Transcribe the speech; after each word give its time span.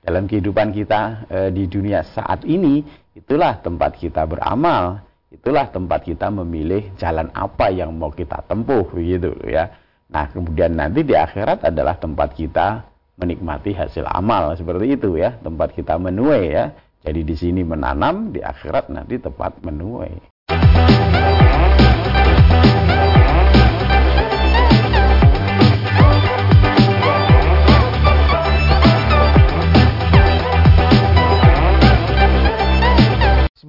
dalam 0.00 0.24
kehidupan 0.24 0.72
kita 0.72 1.28
e, 1.28 1.38
di 1.52 1.68
dunia 1.68 2.00
saat 2.00 2.44
ini 2.48 2.80
itulah 3.12 3.60
tempat 3.60 4.00
kita 4.00 4.24
beramal. 4.24 5.04
Itulah 5.30 5.70
tempat 5.70 6.02
kita 6.02 6.26
memilih 6.26 6.90
jalan 6.98 7.30
apa 7.30 7.70
yang 7.70 7.94
mau 7.94 8.10
kita 8.10 8.42
tempuh 8.50 8.82
begitu 8.90 9.30
ya. 9.46 9.70
Nah 10.10 10.26
kemudian 10.26 10.74
nanti 10.74 11.06
di 11.06 11.14
akhirat 11.14 11.62
adalah 11.62 11.94
tempat 11.94 12.34
kita 12.34 12.82
menikmati 13.14 13.76
hasil 13.76 14.10
amal 14.10 14.58
seperti 14.58 14.98
itu 14.98 15.14
ya. 15.14 15.38
Tempat 15.38 15.76
kita 15.78 15.94
menuai 16.02 16.44
ya. 16.50 16.74
Jadi 17.06 17.20
di 17.22 17.34
sini 17.38 17.62
menanam 17.62 18.34
di 18.34 18.42
akhirat 18.42 18.90
nanti 18.90 19.22
tepat 19.22 19.62
menuai 19.62 20.30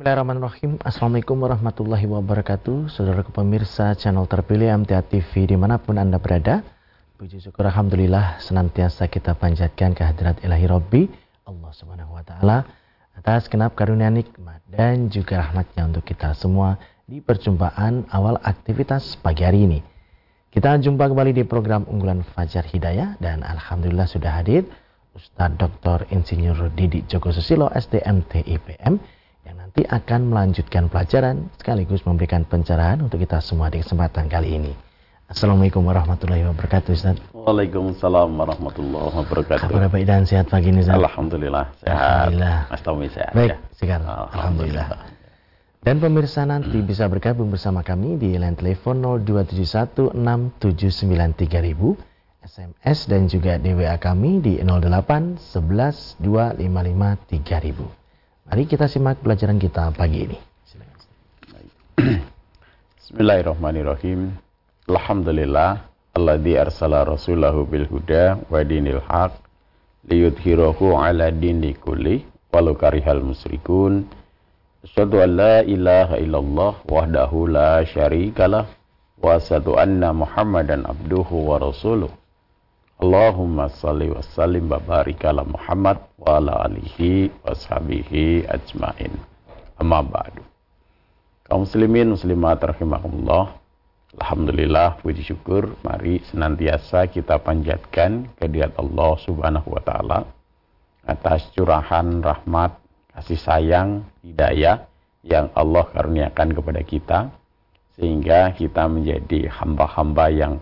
Bismillahirrahmanirrahim 0.02 0.82
Assalamualaikum 0.82 1.38
warahmatullahi 1.46 2.10
wabarakatuh 2.10 2.90
Saudara 2.90 3.22
pemirsa 3.22 3.94
channel 3.94 4.26
terpilih 4.26 4.74
MTA 4.82 5.06
TV 5.06 5.46
di 5.46 5.54
mana 5.54 5.78
pun 5.78 5.94
Anda 5.94 6.18
berada 6.18 6.66
Puji 7.22 7.38
syukur 7.38 7.70
Alhamdulillah 7.70 8.42
senantiasa 8.42 9.06
kita 9.06 9.38
panjatkan 9.38 9.94
kehadirat 9.94 10.42
ilahi 10.42 10.66
Rabbi 10.66 11.02
Allah 11.46 11.70
subhanahu 11.78 12.18
wa 12.18 12.26
ta'ala 12.26 12.66
Atas 13.14 13.46
kenap 13.46 13.78
karunia 13.78 14.10
nikmat 14.10 14.66
dan 14.66 15.14
juga 15.14 15.38
rahmatnya 15.38 15.94
untuk 15.94 16.02
kita 16.02 16.34
semua 16.34 16.82
Di 17.06 17.22
perjumpaan 17.22 18.10
awal 18.10 18.42
aktivitas 18.42 19.22
pagi 19.22 19.46
hari 19.46 19.70
ini 19.70 19.86
Kita 20.50 20.82
jumpa 20.82 21.14
kembali 21.14 21.30
di 21.30 21.46
program 21.46 21.86
unggulan 21.86 22.26
Fajar 22.26 22.66
Hidayah 22.66 23.22
Dan 23.22 23.46
Alhamdulillah 23.46 24.10
sudah 24.10 24.42
hadir 24.42 24.66
Ustadz 25.14 25.62
Dr. 25.62 26.10
Insinyur 26.10 26.74
Didi 26.74 27.06
Joko 27.06 27.30
Susilo 27.30 27.70
IPM 27.70 29.21
yang 29.46 29.58
nanti 29.58 29.82
akan 29.86 30.30
melanjutkan 30.30 30.88
pelajaran 30.88 31.50
sekaligus 31.58 32.06
memberikan 32.06 32.46
pencerahan 32.46 33.02
untuk 33.02 33.18
kita 33.18 33.42
semua 33.42 33.74
di 33.74 33.82
kesempatan 33.82 34.30
kali 34.30 34.62
ini. 34.62 34.74
Assalamualaikum 35.32 35.88
warahmatullahi 35.88 36.44
wabarakatuh 36.44 36.92
Ustaz. 36.92 37.16
Waalaikumsalam 37.32 38.36
warahmatullahi 38.36 39.16
wabarakatuh. 39.16 39.72
Kabar 39.72 39.88
baik 39.88 40.06
dan 40.06 40.28
sehat 40.28 40.52
pagi 40.52 40.76
ini 40.76 40.84
Ustaz? 40.84 41.00
Alhamdulillah 41.00 41.66
sehat. 41.80 41.96
Alhamdulillah. 41.96 42.58
Mas 42.68 42.82
Tommy 42.84 43.08
sehat. 43.08 43.32
Baik, 43.32 43.56
ya? 43.56 43.58
sekarang. 43.80 44.06
Alhamdulillah. 44.06 44.88
Alhamdulillah. 44.92 45.20
Dan 45.82 45.98
pemirsa 45.98 46.46
nanti 46.46 46.78
bisa 46.86 47.10
bergabung 47.10 47.50
bersama 47.50 47.82
kami 47.82 48.22
di 48.22 48.38
line 48.38 48.54
telepon 48.54 49.02
02716793000, 49.26 51.42
SMS 52.46 53.00
dan 53.10 53.26
juga 53.26 53.58
DWA 53.58 53.98
kami 53.98 54.46
di 54.46 54.62
08 54.62 55.42
11 55.42 56.22
255 56.22 57.34
3000. 57.34 58.01
Mari 58.52 58.68
kita 58.68 58.84
simak 58.92 59.24
pelajaran 59.24 59.56
kita 59.56 59.96
pagi 59.96 60.28
ini. 60.28 60.36
Bismillahirrahmanirrahim. 63.00 64.36
Alhamdulillah 64.92 65.88
alladzi 66.12 66.60
arsala 66.60 67.08
rasulahu 67.08 67.64
bil 67.64 67.88
huda 67.88 68.44
wa 68.52 68.60
dinil 68.68 69.00
haq 69.08 69.40
liyudhhirahu 70.04 71.00
ala 71.00 71.32
dini 71.32 71.80
kulli 71.80 72.28
walau 72.52 72.76
karihal 72.76 73.24
musyrikun. 73.24 74.04
Asyhadu 74.84 75.24
an 75.24 75.32
la 75.32 75.56
ilaha 75.64 76.20
illallah 76.20 76.84
wahdahu 76.92 77.48
la 77.48 77.88
syarikalah 77.88 78.68
wa 79.24 79.40
asyhadu 79.40 79.80
anna 79.80 80.12
Muhammadan 80.12 80.84
abduhu 80.84 81.56
wa 81.56 81.56
rasuluh. 81.56 82.12
Allahumma 83.02 83.66
salli 83.66 84.14
wa 84.14 84.22
sallim 84.22 84.70
wa 84.70 84.78
barik 84.78 85.26
ala 85.26 85.42
Muhammad 85.42 85.98
wa 86.22 86.38
ala 86.38 86.70
alihi 86.70 87.34
wa 87.42 87.50
sahbihi 87.50 88.46
ajmain. 88.46 89.10
Amma 89.82 90.06
ba'du. 90.06 90.46
Kaum 91.50 91.66
muslimin 91.66 92.14
muslimat 92.14 92.62
rahimakumullah. 92.62 93.58
Alhamdulillah 94.22 95.02
puji 95.02 95.26
syukur 95.26 95.74
mari 95.82 96.22
senantiasa 96.30 97.10
kita 97.10 97.42
panjatkan 97.42 98.30
kehadirat 98.38 98.78
Allah 98.78 99.12
Subhanahu 99.26 99.74
wa 99.74 99.82
taala 99.82 100.20
atas 101.02 101.50
curahan 101.58 102.22
rahmat, 102.22 102.78
kasih 103.18 103.42
sayang, 103.42 104.06
hidayah 104.22 104.86
yang 105.26 105.50
Allah 105.58 105.90
karuniakan 105.90 106.54
kepada 106.54 106.82
kita 106.86 107.20
sehingga 107.98 108.54
kita 108.54 108.86
menjadi 108.86 109.50
hamba-hamba 109.50 110.30
yang 110.30 110.54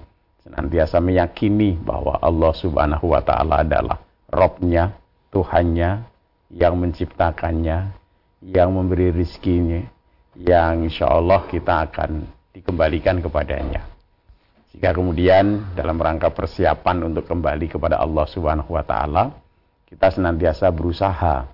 senantiasa 0.50 0.98
meyakini 0.98 1.78
bahwa 1.78 2.18
Allah 2.18 2.50
Subhanahu 2.58 3.14
wa 3.14 3.22
taala 3.22 3.62
adalah 3.62 4.02
Robnya, 4.34 4.98
Tuhannya 5.30 6.02
yang 6.50 6.74
menciptakannya, 6.82 7.94
yang 8.50 8.74
memberi 8.74 9.14
rizkinya, 9.14 9.86
yang 10.34 10.90
insya 10.90 11.06
Allah 11.06 11.46
kita 11.46 11.86
akan 11.86 12.26
dikembalikan 12.50 13.22
kepadanya. 13.22 13.86
Jika 14.74 14.90
kemudian 14.98 15.70
dalam 15.78 16.02
rangka 16.02 16.34
persiapan 16.34 17.14
untuk 17.14 17.30
kembali 17.30 17.70
kepada 17.70 18.02
Allah 18.02 18.26
Subhanahu 18.26 18.74
wa 18.74 18.82
taala, 18.82 19.30
kita 19.86 20.14
senantiasa 20.14 20.70
berusaha 20.74 21.46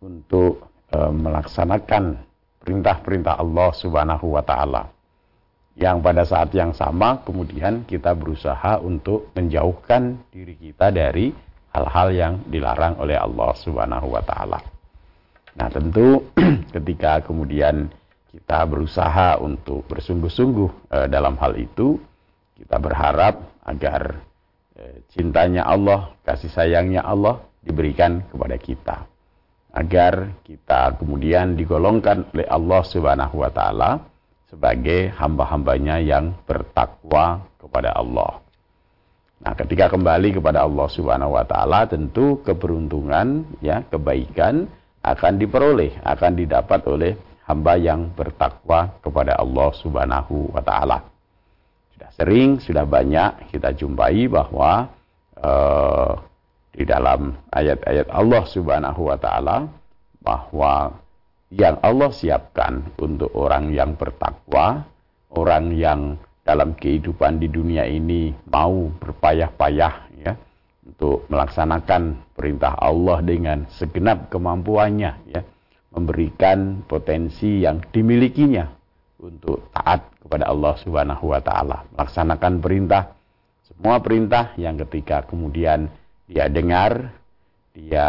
untuk 0.00 0.64
e, 0.88 0.96
melaksanakan 0.96 2.20
perintah-perintah 2.60 3.36
Allah 3.36 3.68
Subhanahu 3.76 4.32
wa 4.32 4.44
taala 4.44 4.88
yang 5.78 6.02
pada 6.02 6.26
saat 6.26 6.50
yang 6.50 6.74
sama 6.74 7.22
kemudian 7.22 7.86
kita 7.86 8.12
berusaha 8.12 8.82
untuk 8.82 9.30
menjauhkan 9.38 10.18
diri 10.34 10.58
kita 10.58 10.90
dari 10.90 11.30
hal-hal 11.70 12.08
yang 12.10 12.32
dilarang 12.50 12.98
oleh 12.98 13.14
Allah 13.14 13.54
Subhanahu 13.54 14.10
wa 14.10 14.22
taala. 14.26 14.58
Nah, 15.54 15.68
tentu 15.70 16.30
ketika 16.74 17.22
kemudian 17.22 17.90
kita 18.30 18.62
berusaha 18.66 19.38
untuk 19.42 19.86
bersungguh-sungguh 19.90 20.70
e, 20.90 20.98
dalam 21.10 21.34
hal 21.38 21.58
itu, 21.58 21.98
kita 22.54 22.78
berharap 22.78 23.58
agar 23.66 24.22
e, 24.74 25.02
cintanya 25.10 25.66
Allah, 25.66 26.14
kasih 26.22 26.50
sayangnya 26.50 27.02
Allah 27.02 27.42
diberikan 27.62 28.22
kepada 28.30 28.56
kita. 28.58 28.96
Agar 29.70 30.42
kita 30.42 30.98
kemudian 30.98 31.54
digolongkan 31.54 32.26
oleh 32.34 32.46
Allah 32.50 32.82
Subhanahu 32.82 33.42
wa 33.42 33.50
taala 33.54 34.09
sebagai 34.50 35.14
hamba-hambanya 35.14 36.02
yang 36.02 36.34
bertakwa 36.42 37.46
kepada 37.62 37.94
Allah. 37.94 38.42
Nah, 39.40 39.56
ketika 39.56 39.88
kembali 39.88 40.36
kepada 40.36 40.66
Allah 40.66 40.88
Subhanahu 40.90 41.38
wa 41.38 41.46
taala 41.46 41.88
tentu 41.88 42.42
keberuntungan 42.44 43.46
ya, 43.64 43.80
kebaikan 43.88 44.68
akan 45.00 45.32
diperoleh, 45.40 45.96
akan 46.04 46.32
didapat 46.36 46.84
oleh 46.84 47.16
hamba 47.48 47.80
yang 47.80 48.12
bertakwa 48.12 49.00
kepada 49.00 49.40
Allah 49.40 49.70
Subhanahu 49.80 50.52
wa 50.52 50.60
taala. 50.60 51.08
Sudah 51.96 52.10
sering, 52.12 52.60
sudah 52.60 52.84
banyak 52.84 53.48
kita 53.48 53.72
jumpai 53.72 54.28
bahwa 54.28 54.92
uh, 55.40 56.12
di 56.76 56.84
dalam 56.84 57.32
ayat-ayat 57.48 58.12
Allah 58.12 58.42
Subhanahu 58.44 59.08
wa 59.08 59.16
taala 59.16 59.56
bahwa 60.20 61.00
yang 61.50 61.82
Allah 61.82 62.14
siapkan 62.14 62.94
untuk 63.02 63.34
orang 63.34 63.74
yang 63.74 63.98
bertakwa, 63.98 64.86
orang 65.34 65.74
yang 65.74 66.14
dalam 66.46 66.74
kehidupan 66.78 67.42
di 67.42 67.50
dunia 67.50 67.86
ini 67.86 68.34
mau 68.50 68.90
berpayah-payah 68.98 69.94
ya 70.18 70.32
untuk 70.86 71.26
melaksanakan 71.30 72.34
perintah 72.34 72.74
Allah 72.74 73.22
dengan 73.22 73.68
segenap 73.70 74.32
kemampuannya 74.32 75.12
ya 75.30 75.42
memberikan 75.90 76.86
potensi 76.86 77.62
yang 77.62 77.82
dimilikinya 77.90 78.66
untuk 79.20 79.68
taat 79.74 80.10
kepada 80.22 80.48
Allah 80.48 80.74
Subhanahu 80.80 81.30
wa 81.30 81.40
taala 81.44 81.86
melaksanakan 81.94 82.52
perintah 82.58 83.14
semua 83.68 84.00
perintah 84.00 84.50
yang 84.56 84.80
ketika 84.86 85.22
kemudian 85.28 85.86
dia 86.26 86.50
dengar 86.50 87.14
dia 87.76 88.08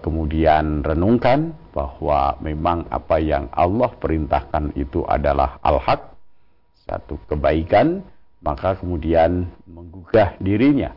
kemudian 0.00 0.86
renungkan 0.86 1.52
bahwa 1.74 2.38
memang 2.38 2.86
apa 2.88 3.18
yang 3.18 3.50
Allah 3.50 3.90
perintahkan 3.90 4.74
itu 4.78 5.02
adalah 5.04 5.58
al-haq, 5.62 6.14
satu 6.86 7.20
kebaikan, 7.28 8.00
maka 8.42 8.78
kemudian 8.78 9.50
menggugah 9.66 10.38
dirinya 10.38 10.94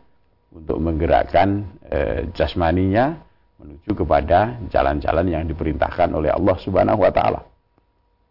untuk 0.51 0.77
menggerakkan 0.77 1.67
e, 1.87 1.99
jasmaninya 2.35 3.17
menuju 3.57 3.91
kepada 3.93 4.57
jalan-jalan 4.67 5.25
yang 5.31 5.43
diperintahkan 5.47 6.11
oleh 6.11 6.33
Allah 6.33 6.57
Subhanahu 6.59 7.01
wa 7.01 7.11
taala 7.13 7.41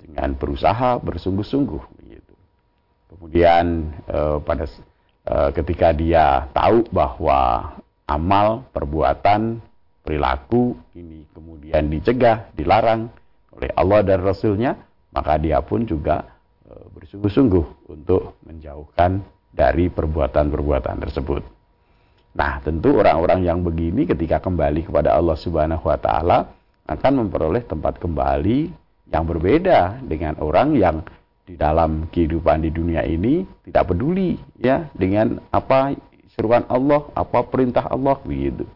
dengan 0.00 0.36
berusaha 0.36 1.00
bersungguh-sungguh 1.00 1.82
begitu. 2.00 2.34
Kemudian 3.14 3.88
e, 4.04 4.18
pada 4.44 4.64
e, 5.24 5.36
ketika 5.56 5.96
dia 5.96 6.46
tahu 6.52 6.86
bahwa 6.92 7.72
amal 8.04 8.68
perbuatan 8.70 9.62
perilaku 10.10 10.74
ini 10.98 11.22
kemudian 11.30 11.86
dicegah, 11.86 12.50
dilarang 12.50 13.06
oleh 13.54 13.70
Allah 13.78 14.02
dan 14.02 14.26
Rasulnya, 14.26 14.74
maka 15.14 15.38
dia 15.38 15.62
pun 15.62 15.86
juga 15.86 16.26
e, 16.66 16.74
bersungguh-sungguh 16.98 17.86
untuk 17.86 18.42
menjauhkan 18.42 19.22
dari 19.54 19.86
perbuatan-perbuatan 19.86 20.98
tersebut. 20.98 21.46
Nah, 22.34 22.58
tentu 22.58 22.98
orang-orang 22.98 23.46
yang 23.46 23.62
begini 23.62 24.02
ketika 24.02 24.42
kembali 24.42 24.90
kepada 24.90 25.14
Allah 25.14 25.38
Subhanahu 25.38 25.86
wa 25.86 25.98
taala 26.02 26.50
akan 26.90 27.12
memperoleh 27.26 27.62
tempat 27.62 28.02
kembali 28.02 28.66
yang 29.14 29.22
berbeda 29.30 30.02
dengan 30.02 30.42
orang 30.42 30.74
yang 30.74 31.06
di 31.46 31.54
dalam 31.54 32.10
kehidupan 32.10 32.66
di 32.66 32.70
dunia 32.74 33.06
ini 33.06 33.46
tidak 33.62 33.94
peduli 33.94 34.38
ya 34.58 34.90
dengan 34.94 35.38
apa 35.54 35.94
seruan 36.34 36.66
Allah, 36.66 37.06
apa 37.14 37.46
perintah 37.46 37.86
Allah 37.86 38.18
begitu. 38.22 38.66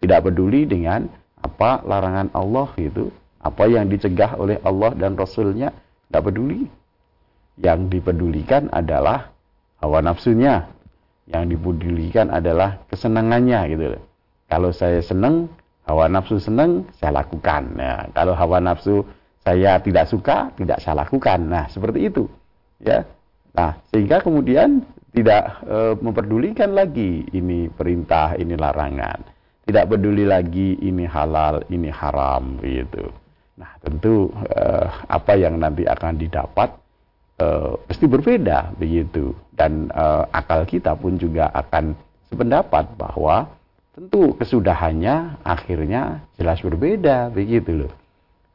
Tidak 0.00 0.20
peduli 0.24 0.64
dengan 0.64 1.04
apa 1.40 1.84
larangan 1.84 2.32
Allah 2.32 2.68
itu, 2.80 3.12
apa 3.40 3.64
yang 3.68 3.88
dicegah 3.88 4.36
oleh 4.36 4.56
Allah 4.64 4.96
dan 4.96 5.16
Rasulnya, 5.16 5.72
tidak 6.08 6.32
peduli. 6.32 6.64
Yang 7.60 7.92
dipedulikan 7.92 8.72
adalah 8.72 9.28
hawa 9.84 10.00
nafsunya, 10.00 10.64
yang 11.28 11.46
dipedulikan 11.46 12.32
adalah 12.32 12.80
kesenangannya 12.88 13.60
gitu 13.68 13.84
Kalau 14.48 14.72
saya 14.72 15.04
senang, 15.04 15.52
hawa 15.86 16.10
nafsu 16.10 16.42
senang, 16.42 16.88
saya 16.98 17.22
lakukan. 17.22 17.76
Nah, 17.76 18.10
kalau 18.16 18.34
hawa 18.34 18.58
nafsu 18.58 19.06
saya 19.40 19.78
tidak 19.80 20.10
suka, 20.10 20.52
tidak 20.58 20.82
saya 20.82 21.06
lakukan. 21.06 21.38
Nah, 21.46 21.64
seperti 21.70 22.10
itu. 22.10 22.26
Ya. 22.82 23.06
Nah, 23.54 23.78
sehingga 23.90 24.22
kemudian 24.22 24.84
tidak 25.10 25.58
e, 25.66 25.78
memperdulikan 25.98 26.70
lagi 26.70 27.26
ini 27.34 27.66
perintah, 27.70 28.38
ini 28.38 28.54
larangan. 28.54 29.22
Tidak 29.66 29.84
peduli 29.86 30.24
lagi 30.26 30.78
ini 30.82 31.04
halal, 31.06 31.62
ini 31.70 31.92
haram 31.92 32.58
gitu. 32.64 33.12
Nah, 33.60 33.76
tentu 33.84 34.32
e, 34.48 34.62
apa 35.06 35.36
yang 35.36 35.60
nanti 35.60 35.84
akan 35.84 36.16
didapat 36.16 36.80
uh, 37.40 37.72
pasti 37.88 38.04
berbeda 38.06 38.76
begitu 38.76 39.32
dan 39.56 39.88
uh, 39.90 40.28
akal 40.30 40.62
kita 40.68 40.94
pun 40.94 41.16
juga 41.16 41.48
akan 41.50 41.96
sependapat 42.28 42.94
bahwa 42.94 43.48
tentu 43.96 44.36
kesudahannya 44.38 45.40
akhirnya 45.42 46.24
jelas 46.36 46.60
berbeda 46.62 47.32
begitu 47.32 47.84
loh 47.86 47.92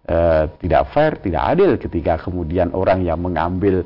uh, 0.07 0.47
tidak 0.61 0.93
fair 0.93 1.17
tidak 1.19 1.43
adil 1.57 1.71
ketika 1.81 2.21
kemudian 2.21 2.71
orang 2.71 3.03
yang 3.03 3.19
mengambil 3.19 3.83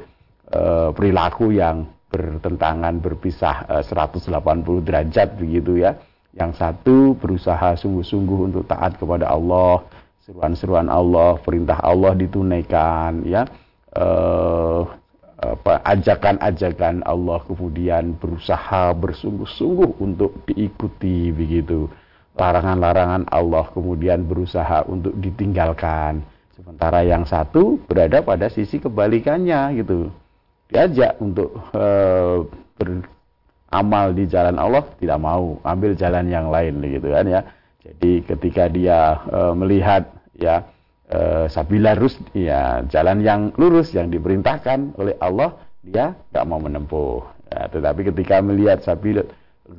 uh, 0.52 0.92
perilaku 0.94 1.56
yang 1.56 1.88
bertentangan 2.10 3.00
berpisah 3.00 3.82
uh, 3.82 3.84
180 3.86 4.86
derajat 4.86 5.38
begitu 5.40 5.80
ya 5.82 5.98
yang 6.38 6.54
satu 6.54 7.18
berusaha 7.18 7.74
sungguh-sungguh 7.80 8.54
untuk 8.54 8.64
taat 8.70 8.98
kepada 9.02 9.30
Allah 9.30 9.82
seruan-seruan 10.30 10.86
Allah 10.94 11.42
perintah 11.42 11.82
Allah 11.82 12.14
ditunaikan 12.14 13.26
ya. 13.26 13.50
Uh, 13.90 14.86
ajakan-ajakan 15.66 17.02
Allah 17.08 17.40
kemudian 17.48 18.14
berusaha 18.20 18.92
bersungguh-sungguh 18.94 19.98
untuk 19.98 20.36
diikuti 20.46 21.32
begitu. 21.32 21.88
Larangan-larangan 22.36 23.26
Allah 23.32 23.66
kemudian 23.72 24.28
berusaha 24.28 24.86
untuk 24.86 25.16
ditinggalkan. 25.18 26.22
Sementara 26.54 27.08
yang 27.08 27.24
satu 27.24 27.80
berada 27.88 28.20
pada 28.20 28.52
sisi 28.52 28.84
kebalikannya 28.84 29.80
gitu. 29.80 30.12
Diajak 30.70 31.18
untuk 31.24 31.56
uh, 31.74 32.46
beramal 33.70 34.18
di 34.18 34.26
jalan 34.26 34.58
Allah 34.58 34.84
tidak 34.98 35.22
mau. 35.22 35.62
Ambil 35.62 35.94
jalan 35.94 36.26
yang 36.26 36.50
lain 36.50 36.82
gitu 36.82 37.14
kan 37.14 37.26
ya. 37.30 37.42
Jadi 37.86 38.26
ketika 38.26 38.66
dia 38.66 39.22
uh, 39.30 39.54
melihat 39.54 40.10
ya 40.34 40.66
uh, 41.14 41.46
sabila 41.46 41.94
rus 41.94 42.18
ya 42.34 42.82
jalan 42.90 43.22
yang 43.22 43.54
lurus 43.56 43.94
yang 43.94 44.10
diperintahkan 44.10 44.98
oleh 44.98 45.16
Allah 45.22 45.54
dia 45.86 46.18
nggak 46.34 46.46
mau 46.50 46.60
menempuh. 46.60 47.22
Ya, 47.50 47.70
tetapi 47.70 48.10
ketika 48.10 48.42
melihat 48.42 48.82
sabil 48.82 49.22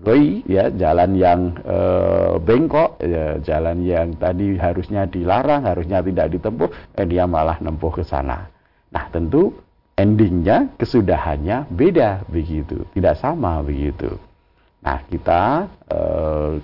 roi 0.07 0.47
ya 0.47 0.71
jalan 0.71 1.19
yang 1.19 1.41
uh, 1.67 2.39
bengkok 2.39 3.03
ya, 3.03 3.43
jalan 3.43 3.83
yang 3.83 4.15
tadi 4.15 4.55
harusnya 4.55 5.11
dilarang 5.11 5.67
harusnya 5.67 5.99
tidak 5.99 6.31
ditempuh 6.39 6.71
eh, 6.95 7.07
dia 7.11 7.27
malah 7.27 7.59
nempuh 7.59 7.91
ke 7.91 8.07
sana. 8.07 8.47
Nah 8.91 9.05
tentu 9.11 9.55
endingnya 10.00 10.73
kesudahannya 10.81 11.69
beda 11.69 12.25
begitu 12.32 12.88
tidak 12.97 13.20
sama 13.20 13.61
begitu 13.61 14.17
nah 14.81 15.05
kita 15.05 15.69
uh, 15.93 16.56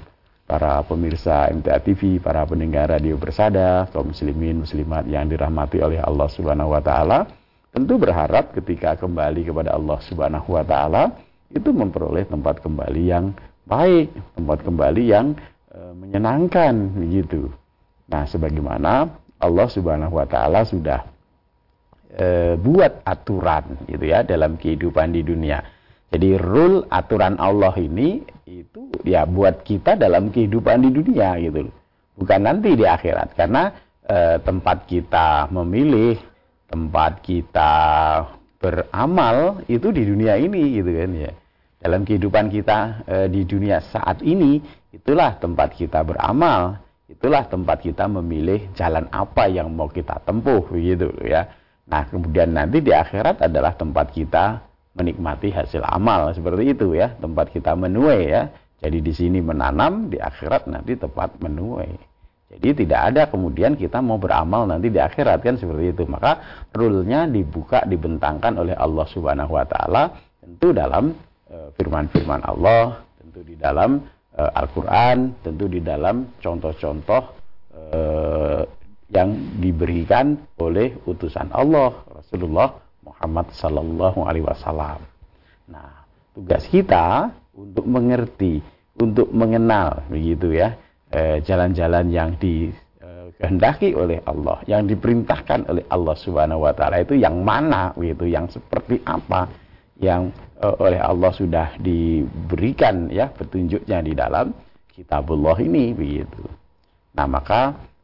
para 0.46 0.78
pemirsa 0.86 1.50
MTA 1.50 1.82
TV, 1.82 2.22
para 2.22 2.46
pendengar 2.46 2.86
radio 2.86 3.18
bersada, 3.18 3.90
kaum 3.90 4.14
muslimin 4.14 4.62
muslimat 4.62 5.02
yang 5.10 5.26
dirahmati 5.26 5.82
oleh 5.82 5.98
Allah 5.98 6.30
Subhanahu 6.30 6.70
wa 6.70 6.78
taala, 6.78 7.26
tentu 7.74 7.98
berharap 7.98 8.54
ketika 8.54 8.94
kembali 8.94 9.42
kepada 9.42 9.74
Allah 9.74 9.98
Subhanahu 10.06 10.54
wa 10.54 10.62
taala 10.62 11.10
itu 11.50 11.74
memperoleh 11.74 12.24
tempat 12.30 12.62
kembali 12.62 13.02
yang 13.10 13.34
baik, 13.66 14.14
tempat 14.38 14.62
kembali 14.62 15.02
yang 15.02 15.34
e, 15.70 15.78
menyenangkan 15.98 16.94
begitu. 16.94 17.50
Nah, 18.06 18.22
sebagaimana 18.30 19.10
Allah 19.42 19.66
Subhanahu 19.66 20.14
wa 20.14 20.26
taala 20.30 20.62
sudah 20.62 21.02
e, 22.12 22.54
buat 22.60 23.02
aturan 23.02 23.86
gitu 23.90 24.04
ya 24.06 24.22
dalam 24.22 24.54
kehidupan 24.60 25.14
di 25.14 25.22
dunia. 25.26 25.62
Jadi 26.10 26.38
rule 26.38 26.86
aturan 26.88 27.34
Allah 27.42 27.74
ini 27.76 28.22
itu 28.46 28.88
ya 29.02 29.26
buat 29.26 29.66
kita 29.66 29.98
dalam 29.98 30.30
kehidupan 30.30 30.86
di 30.86 30.90
dunia 30.94 31.34
gitu 31.42 31.66
Bukan 32.16 32.40
nanti 32.48 32.72
di 32.72 32.84
akhirat 32.88 33.36
karena 33.36 33.74
e, 34.00 34.40
tempat 34.40 34.88
kita 34.88 35.52
memilih, 35.52 36.16
tempat 36.64 37.20
kita 37.20 37.72
beramal 38.56 39.60
itu 39.68 39.92
di 39.92 40.08
dunia 40.08 40.40
ini 40.40 40.80
gitu 40.80 40.90
kan 40.96 41.10
ya. 41.12 41.32
Dalam 41.76 42.08
kehidupan 42.08 42.48
kita 42.48 43.04
e, 43.04 43.16
di 43.28 43.44
dunia 43.44 43.84
saat 43.84 44.24
ini 44.24 44.64
itulah 44.96 45.36
tempat 45.36 45.76
kita 45.76 46.00
beramal, 46.08 46.80
itulah 47.04 47.44
tempat 47.44 47.84
kita 47.84 48.08
memilih 48.08 48.72
jalan 48.72 49.04
apa 49.12 49.52
yang 49.52 49.68
mau 49.76 49.92
kita 49.92 50.16
tempuh 50.24 50.64
begitu 50.72 51.12
ya. 51.20 51.44
Nah, 51.86 52.02
kemudian 52.10 52.50
nanti 52.50 52.82
di 52.82 52.90
akhirat 52.90 53.46
adalah 53.46 53.78
tempat 53.78 54.10
kita 54.10 54.58
menikmati 54.98 55.54
hasil 55.54 55.86
amal 55.86 56.34
seperti 56.34 56.74
itu 56.74 56.98
ya. 56.98 57.14
Tempat 57.14 57.54
kita 57.54 57.78
menuai 57.78 58.22
ya. 58.26 58.50
Jadi 58.82 58.98
di 59.00 59.12
sini 59.14 59.38
menanam 59.40 60.10
di 60.10 60.18
akhirat 60.18 60.66
nanti 60.66 60.98
tepat 60.98 61.38
menuai. 61.38 62.16
Jadi 62.46 62.86
tidak 62.86 63.00
ada 63.12 63.22
kemudian 63.26 63.74
kita 63.74 63.98
mau 63.98 64.22
beramal 64.22 64.70
nanti 64.70 64.86
di 64.90 65.02
akhirat 65.02 65.42
kan 65.42 65.54
seperti 65.58 65.94
itu. 65.94 66.02
Maka 66.06 66.64
rule-nya 66.74 67.26
dibuka 67.26 67.82
dibentangkan 67.82 68.54
oleh 68.62 68.74
Allah 68.74 69.06
Subhanahu 69.10 69.50
wa 69.50 69.66
taala 69.66 70.14
tentu 70.38 70.70
dalam 70.70 71.10
eh, 71.50 71.68
firman-firman 71.74 72.46
uh, 72.46 72.50
Allah 72.54 72.84
tentu 73.18 73.42
di 73.42 73.58
dalam 73.58 73.98
uh, 74.38 74.50
Al-Qur'an 74.62 75.42
tentu 75.42 75.66
di 75.66 75.82
dalam 75.82 76.38
contoh-contoh 76.38 77.22
uh, 77.74 78.62
yang 79.06 79.60
diberikan 79.62 80.34
oleh 80.58 80.98
utusan 81.06 81.54
Allah 81.54 81.94
Rasulullah 82.10 82.74
Muhammad 83.06 83.46
Sallallahu 83.54 84.26
Alaihi 84.26 84.46
Wasallam. 84.46 84.98
Nah, 85.70 86.04
tugas 86.34 86.66
kita 86.66 87.30
untuk 87.54 87.86
mengerti, 87.86 88.58
untuk 88.98 89.30
mengenal, 89.30 90.04
begitu 90.10 90.52
ya, 90.52 90.74
eh, 91.14 91.38
jalan-jalan 91.40 92.10
eh, 92.10 92.14
yang 92.18 92.30
dikehendaki 92.34 93.94
oleh 93.94 94.18
Allah, 94.26 94.58
yang 94.66 94.84
diperintahkan 94.90 95.70
oleh 95.70 95.84
Allah 95.86 96.14
Subhanahu 96.18 96.66
Wa 96.66 96.74
Taala 96.74 97.06
itu 97.06 97.14
yang 97.14 97.40
mana, 97.46 97.94
begitu, 97.94 98.26
yang 98.26 98.50
seperti 98.50 99.00
apa, 99.06 99.46
yang 100.02 100.34
eh, 100.58 100.76
oleh 100.82 100.98
Allah 100.98 101.30
sudah 101.30 101.78
diberikan 101.78 103.06
ya 103.08 103.30
petunjuknya 103.30 104.02
di 104.02 104.12
dalam 104.18 104.50
Kitabullah 104.96 105.60
ini, 105.60 105.92
begitu. 105.92 106.40
Nah, 107.12 107.28
maka 107.28 107.68
eh, 107.68 107.95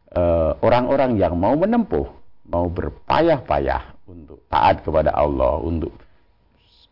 orang-orang 0.61 1.17
yang 1.17 1.37
mau 1.41 1.57
menempuh, 1.57 2.05
mau 2.49 2.69
berpayah-payah 2.69 3.93
untuk 4.05 4.45
taat 4.53 4.85
kepada 4.85 5.15
Allah 5.17 5.57
untuk 5.63 5.95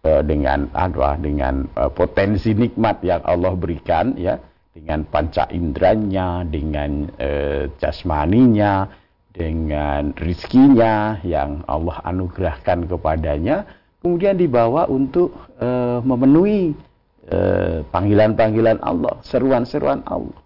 uh, 0.05 0.23
dengan 0.25 0.69
apa 0.73 1.21
dengan 1.21 1.69
uh, 1.77 1.93
potensi 1.93 2.57
nikmat 2.57 3.05
yang 3.05 3.21
Allah 3.25 3.53
berikan 3.53 4.17
ya 4.17 4.41
dengan 4.73 5.05
panca 5.05 5.50
indranya 5.53 6.47
dengan 6.49 7.11
uh, 7.21 7.69
jasmaninya 7.77 8.89
dengan 9.31 10.11
rizkinya 10.17 11.21
yang 11.23 11.62
Allah 11.69 12.03
anugerahkan 12.07 12.89
kepadanya 12.89 13.69
kemudian 14.00 14.41
dibawa 14.41 14.89
untuk 14.91 15.35
uh, 15.61 16.00
memenuhi 16.03 16.75
panggilan-panggilan 17.95 18.83
Allah 18.83 19.23
seruan-seruan 19.23 20.03
Allah 20.03 20.40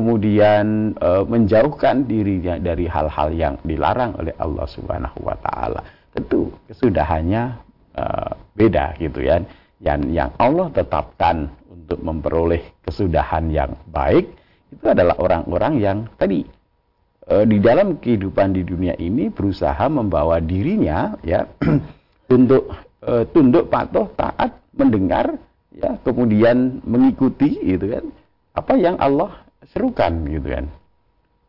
kemudian 0.00 0.96
e, 0.96 1.10
menjauhkan 1.28 2.08
dirinya 2.08 2.56
dari 2.56 2.88
hal-hal 2.88 3.28
yang 3.36 3.54
dilarang 3.60 4.16
oleh 4.16 4.32
Allah 4.40 4.64
Subhanahu 4.64 5.20
wa 5.20 5.36
taala. 5.44 5.84
Tentu 6.16 6.48
kesudahannya 6.72 7.60
e, 7.92 8.04
beda 8.56 8.96
gitu 8.96 9.20
ya. 9.20 9.44
Yang 9.84 10.00
yang 10.08 10.30
Allah 10.40 10.72
tetapkan 10.72 11.52
untuk 11.68 12.00
memperoleh 12.00 12.80
kesudahan 12.80 13.52
yang 13.52 13.76
baik 13.92 14.32
itu 14.72 14.86
adalah 14.88 15.20
orang-orang 15.20 15.74
yang 15.76 15.98
tadi 16.16 16.48
e, 17.28 17.34
di 17.44 17.60
dalam 17.60 18.00
kehidupan 18.00 18.56
di 18.56 18.64
dunia 18.64 18.96
ini 18.96 19.28
berusaha 19.28 19.84
membawa 19.92 20.40
dirinya 20.40 21.12
ya 21.20 21.44
untuk 22.36 22.72
e, 23.04 23.28
tunduk 23.36 23.68
patuh 23.68 24.08
taat 24.16 24.56
mendengar 24.72 25.36
ya 25.76 25.98
kemudian 26.06 26.80
mengikuti 26.88 27.58
gitu 27.62 28.00
kan 28.00 28.04
apa 28.54 28.72
yang 28.78 28.96
Allah 28.98 29.49
serukan 29.68 30.24
gitu 30.24 30.48
kan. 30.48 30.66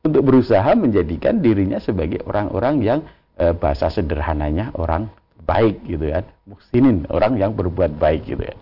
Untuk 0.02 0.26
berusaha 0.26 0.74
menjadikan 0.74 1.40
dirinya 1.40 1.78
sebagai 1.78 2.26
orang-orang 2.26 2.76
yang 2.82 3.00
e, 3.38 3.54
bahasa 3.54 3.88
sederhananya 3.88 4.74
orang 4.76 5.08
baik 5.46 5.86
gitu 5.86 6.10
kan. 6.10 6.26
Muhsinin 6.50 7.06
orang 7.08 7.38
yang 7.38 7.56
berbuat 7.56 7.96
baik 7.96 8.26
gitu 8.28 8.44
ya 8.44 8.58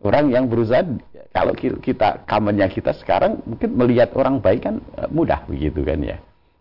orang 0.00 0.32
yang 0.32 0.48
berusaha 0.48 0.80
kalau 1.30 1.54
kita 1.54 2.24
kamarnya 2.26 2.66
kita 2.66 2.96
sekarang 2.96 3.38
mungkin 3.46 3.70
melihat 3.76 4.10
orang 4.18 4.42
baik 4.42 4.66
kan 4.66 4.76
e, 4.98 5.06
mudah 5.12 5.46
begitu 5.46 5.84
kan 5.86 6.00
ya. 6.02 6.18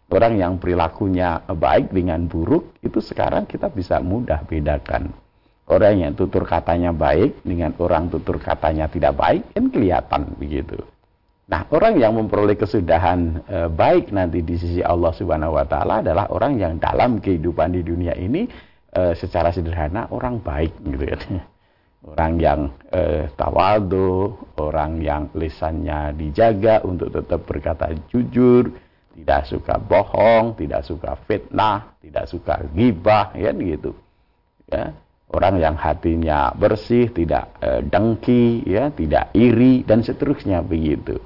Orang 0.10 0.42
yang 0.42 0.58
perilakunya 0.58 1.38
baik 1.46 1.94
dengan 1.94 2.26
buruk 2.26 2.74
itu 2.82 2.98
sekarang 2.98 3.46
kita 3.46 3.70
bisa 3.70 4.02
mudah 4.02 4.42
bedakan. 4.42 5.14
Orang 5.70 6.02
yang 6.02 6.18
tutur 6.18 6.50
katanya 6.50 6.90
baik 6.90 7.46
dengan 7.46 7.78
orang 7.78 8.10
tutur 8.10 8.42
katanya 8.42 8.90
tidak 8.90 9.14
baik 9.14 9.46
kan 9.54 9.70
kelihatan 9.70 10.22
begitu 10.42 10.82
Nah, 11.50 11.66
orang 11.74 11.98
yang 11.98 12.14
memperoleh 12.14 12.54
kesudahan 12.54 13.42
e, 13.42 13.58
baik 13.74 14.14
nanti 14.14 14.46
di 14.46 14.54
sisi 14.54 14.86
Allah 14.86 15.10
Subhanahu 15.10 15.58
wa 15.58 15.66
taala 15.66 16.06
adalah 16.06 16.30
orang 16.30 16.62
yang 16.62 16.78
dalam 16.78 17.18
kehidupan 17.18 17.74
di 17.74 17.82
dunia 17.82 18.14
ini 18.14 18.46
e, 18.94 19.18
secara 19.18 19.50
sederhana 19.50 20.06
orang 20.14 20.38
baik 20.46 20.78
gitu 20.86 21.10
ya. 21.10 21.18
Orang 22.06 22.38
yang 22.38 22.70
e, 22.94 23.28
tawadu, 23.34 24.38
orang 24.62 25.02
yang 25.02 25.34
lisannya 25.34 26.14
dijaga 26.14 26.86
untuk 26.86 27.18
tetap 27.18 27.42
berkata 27.44 27.98
jujur, 28.14 28.70
tidak 29.18 29.42
suka 29.50 29.76
bohong, 29.82 30.54
tidak 30.54 30.86
suka 30.86 31.18
fitnah, 31.26 31.98
tidak 32.00 32.30
suka 32.30 32.62
gibah, 32.78 33.34
ya 33.34 33.52
gitu. 33.58 33.98
Ya, 34.70 34.94
orang 35.34 35.58
yang 35.58 35.76
hatinya 35.76 36.54
bersih, 36.54 37.10
tidak 37.10 37.52
e, 37.58 37.82
dengki, 37.84 38.64
ya, 38.70 38.94
tidak 38.94 39.34
iri 39.34 39.82
dan 39.82 40.06
seterusnya 40.06 40.62
begitu 40.62 41.18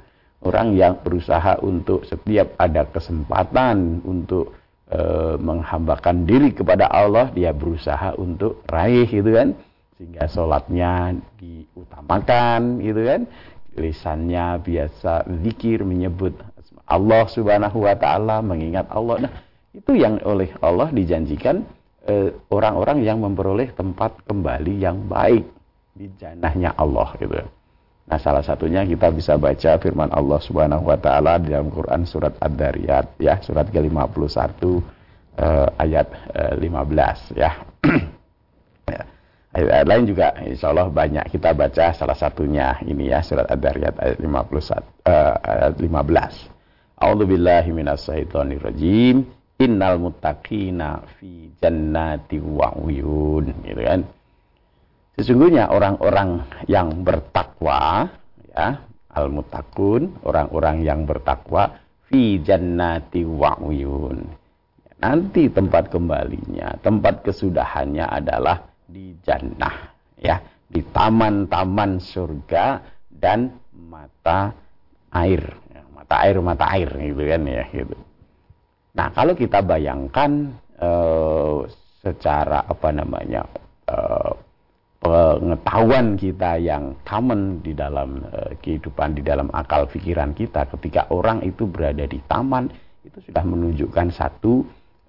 orang 0.44 0.76
yang 0.76 1.00
berusaha 1.00 1.60
untuk 1.64 2.04
setiap 2.08 2.54
ada 2.60 2.84
kesempatan 2.88 4.04
untuk 4.04 4.56
e, 4.92 5.00
menghambakan 5.40 6.28
diri 6.28 6.52
kepada 6.52 6.92
Allah 6.92 7.32
dia 7.32 7.56
berusaha 7.56 8.16
untuk 8.20 8.64
raih 8.68 9.08
gitu 9.08 9.34
kan. 9.34 9.56
Sehingga 9.98 10.28
sholatnya 10.28 11.16
diutamakan 11.40 12.84
gitu 12.84 13.02
kan. 13.08 13.22
Lisannya 13.74 14.62
biasa 14.62 15.26
zikir 15.42 15.82
menyebut 15.82 16.38
Allah 16.86 17.26
subhanahu 17.26 17.90
wa 17.90 17.96
ta'ala 17.98 18.44
mengingat 18.46 18.86
Allah. 18.94 19.26
Nah 19.26 19.34
itu 19.74 19.98
yang 19.98 20.22
oleh 20.22 20.54
Allah 20.62 20.94
dijanjikan 20.94 21.66
eh, 22.06 22.30
orang-orang 22.54 23.02
e, 23.02 23.04
yang 23.08 23.24
memperoleh 23.24 23.74
tempat 23.74 24.22
kembali 24.30 24.74
yang 24.78 25.10
baik 25.10 25.48
di 25.94 26.10
janahnya 26.18 26.74
Allah 26.78 27.14
gitu 27.18 27.63
Nah, 28.04 28.20
salah 28.20 28.44
satunya 28.44 28.84
kita 28.84 29.16
bisa 29.16 29.40
baca 29.40 29.80
firman 29.80 30.12
Allah 30.12 30.40
Subhanahu 30.44 30.92
wa 30.92 31.00
taala 31.00 31.40
di 31.40 31.56
dalam 31.56 31.72
Quran 31.72 32.04
surat 32.04 32.36
Ad-Dariyat 32.36 33.16
ya, 33.16 33.40
surat 33.40 33.72
ke-51 33.72 34.60
eh, 35.40 35.68
ayat 35.80 36.08
eh, 36.36 36.54
15 36.60 37.40
ya. 37.40 37.52
ya. 38.92 39.02
Ayat, 39.56 39.86
lain 39.88 40.04
juga 40.04 40.36
insya 40.44 40.76
Allah 40.76 40.92
banyak 40.92 41.32
kita 41.32 41.56
baca 41.56 41.96
salah 41.96 42.18
satunya 42.18 42.76
ini 42.84 43.08
ya 43.08 43.24
surat 43.24 43.48
Ad-Dariyat 43.48 43.96
ayat 43.96 44.18
51 44.20 44.84
eh, 45.08 45.36
ayat 45.40 45.74
15. 45.80 46.54
A'udzu 47.00 47.24
billahi 47.24 47.70
minasyaitonir 47.72 48.68
rajim. 48.68 49.24
Innal 49.64 49.96
muttaqina 49.96 51.08
fi 51.16 51.56
jannati 51.56 52.36
wa 52.44 52.76
uyun 52.84 53.64
gitu 53.64 53.80
kan. 53.80 54.04
Sesungguhnya 55.14 55.70
orang-orang 55.70 56.42
yang 56.66 57.06
bertakwa, 57.06 58.10
ya, 58.50 58.82
al-mutakun, 59.14 60.10
orang-orang 60.26 60.82
yang 60.82 61.06
bertakwa, 61.06 61.70
fi 62.10 62.42
jannati 62.42 63.22
wa'uyun. 63.22 64.26
Nanti 64.98 65.54
tempat 65.54 65.94
kembalinya, 65.94 66.74
tempat 66.82 67.22
kesudahannya 67.22 68.10
adalah 68.10 68.66
di 68.90 69.14
jannah, 69.22 69.94
ya, 70.18 70.42
di 70.66 70.82
taman-taman 70.82 72.02
surga 72.02 72.82
dan 73.14 73.54
mata 73.70 74.50
air, 75.14 75.46
ya, 75.70 75.82
mata 75.94 76.16
air, 76.26 76.36
mata 76.42 76.66
air, 76.74 76.90
gitu 76.90 77.22
kan 77.22 77.42
ya, 77.46 77.64
gitu. 77.70 77.98
Nah, 78.98 79.14
kalau 79.14 79.38
kita 79.38 79.62
bayangkan 79.62 80.58
eh, 80.82 81.60
secara 82.02 82.66
apa 82.66 82.90
namanya 82.90 83.46
eh, 83.90 84.33
pengetahuan 85.40 86.20
kita 86.20 86.62
yang 86.62 86.98
common 87.08 87.62
di 87.64 87.74
dalam 87.74 88.22
uh, 88.30 88.52
kehidupan 88.60 89.18
di 89.18 89.22
dalam 89.26 89.50
akal 89.54 89.88
pikiran 89.88 90.36
kita. 90.36 90.70
Ketika 90.70 91.10
orang 91.10 91.42
itu 91.46 91.66
berada 91.66 92.04
di 92.04 92.20
taman 92.30 92.70
itu 93.04 93.20
sudah 93.30 93.44
menunjukkan 93.44 94.08
satu 94.14 94.64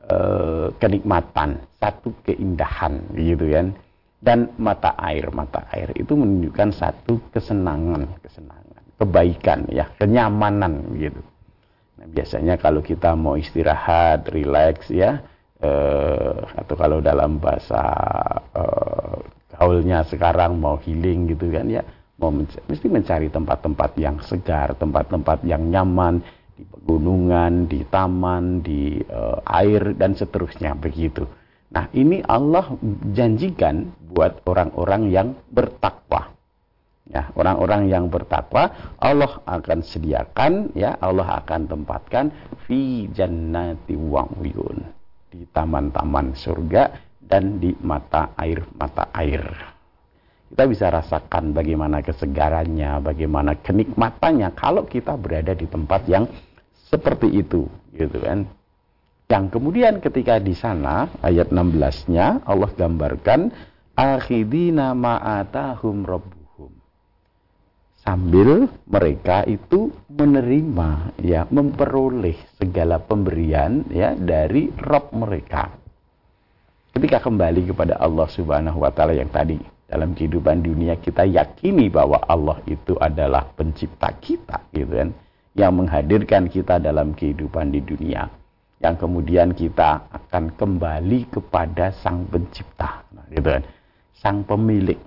uh, 0.08 0.68
kenikmatan 0.80 1.60
satu 1.80 2.12
keindahan 2.24 3.00
gitu 3.16 3.50
kan. 3.52 3.72
Dan 4.24 4.56
mata 4.56 4.96
air 5.04 5.28
mata 5.28 5.68
air 5.76 5.92
itu 6.00 6.16
menunjukkan 6.16 6.72
satu 6.72 7.20
kesenangan 7.28 8.08
kesenangan 8.24 8.64
kebaikan 8.98 9.66
ya 9.70 9.90
kenyamanan 9.98 10.94
gitu 10.98 11.20
nah, 11.98 12.06
biasanya 12.08 12.54
kalau 12.56 12.80
kita 12.80 13.12
mau 13.18 13.34
istirahat 13.34 14.30
rileks 14.30 14.88
ya 14.88 15.20
uh, 15.60 16.38
atau 16.54 16.74
kalau 16.78 16.98
dalam 17.02 17.42
bahasa 17.42 17.82
uh, 18.54 19.18
gaulnya 19.54 20.02
sekarang 20.02 20.58
mau 20.58 20.76
healing 20.82 21.30
gitu 21.30 21.50
kan 21.54 21.70
ya 21.70 21.82
mau 22.18 22.30
menc 22.30 22.54
mesti 22.66 22.86
mencari 22.90 23.28
tempat-tempat 23.30 23.90
yang 23.98 24.18
segar 24.22 24.74
tempat-tempat 24.74 25.46
yang 25.46 25.70
nyaman 25.70 26.22
di 26.54 26.62
pegunungan 26.62 27.66
di 27.66 27.82
taman 27.86 28.62
di 28.62 29.02
uh, 29.02 29.42
air 29.46 29.94
dan 29.98 30.14
seterusnya 30.14 30.78
begitu. 30.78 31.26
Nah 31.74 31.90
ini 31.90 32.22
Allah 32.22 32.70
janjikan 33.10 33.90
buat 34.14 34.46
orang-orang 34.46 35.10
yang 35.10 35.28
bertakwa. 35.50 36.30
Ya 37.04 37.28
orang-orang 37.36 37.90
yang 37.90 38.08
bertakwa 38.08 38.96
Allah 38.96 39.42
akan 39.44 39.84
sediakan 39.84 40.72
ya 40.72 40.96
Allah 41.02 41.42
akan 41.42 41.68
tempatkan 41.68 42.32
fi 42.64 43.10
jannati 43.12 43.92
wa 43.92 44.24
di 45.28 45.44
taman-taman 45.50 46.32
surga 46.32 46.82
dan 47.24 47.58
di 47.58 47.72
mata 47.80 48.36
air-mata 48.36 49.08
air. 49.16 49.42
Kita 50.54 50.70
bisa 50.70 50.86
rasakan 50.86 51.50
bagaimana 51.50 51.98
kesegarannya, 52.04 53.02
bagaimana 53.02 53.58
kenikmatannya 53.58 54.54
kalau 54.54 54.86
kita 54.86 55.18
berada 55.18 55.50
di 55.50 55.66
tempat 55.66 56.06
yang 56.06 56.30
seperti 56.86 57.42
itu, 57.42 57.66
gitu 57.96 58.18
kan. 58.22 58.46
Yang 59.26 59.44
kemudian 59.50 59.98
ketika 59.98 60.38
di 60.38 60.54
sana 60.54 61.10
ayat 61.24 61.50
16-nya 61.50 62.46
Allah 62.46 62.70
gambarkan 62.70 63.50
akhidina 63.98 64.94
ma'atahum 64.94 66.06
rabbuhum. 66.06 66.70
Sambil 68.04 68.68
mereka 68.86 69.42
itu 69.48 69.90
menerima 70.12 71.18
ya 71.24 71.48
memperoleh 71.50 72.36
segala 72.60 73.00
pemberian 73.02 73.90
ya 73.90 74.12
dari 74.14 74.70
Rob 74.76 75.10
mereka 75.16 75.83
Ketika 76.94 77.18
kembali 77.18 77.74
kepada 77.74 77.98
Allah 77.98 78.30
Subhanahu 78.30 78.86
wa 78.86 78.90
taala 78.94 79.18
yang 79.18 79.26
tadi 79.26 79.58
dalam 79.90 80.14
kehidupan 80.14 80.62
dunia 80.62 80.94
kita 80.94 81.26
yakini 81.26 81.90
bahwa 81.90 82.22
Allah 82.22 82.62
itu 82.70 82.94
adalah 83.02 83.50
pencipta 83.50 84.14
kita 84.22 84.62
gitu 84.70 84.94
kan 84.94 85.10
yang 85.58 85.74
menghadirkan 85.74 86.46
kita 86.46 86.78
dalam 86.78 87.10
kehidupan 87.10 87.74
di 87.74 87.82
dunia 87.82 88.30
yang 88.78 88.94
kemudian 88.94 89.58
kita 89.58 90.06
akan 90.06 90.54
kembali 90.54 91.34
kepada 91.34 91.90
sang 91.98 92.30
pencipta 92.30 93.02
gitu 93.26 93.42
kan 93.42 93.66
sang 94.14 94.46
pemilik. 94.46 95.02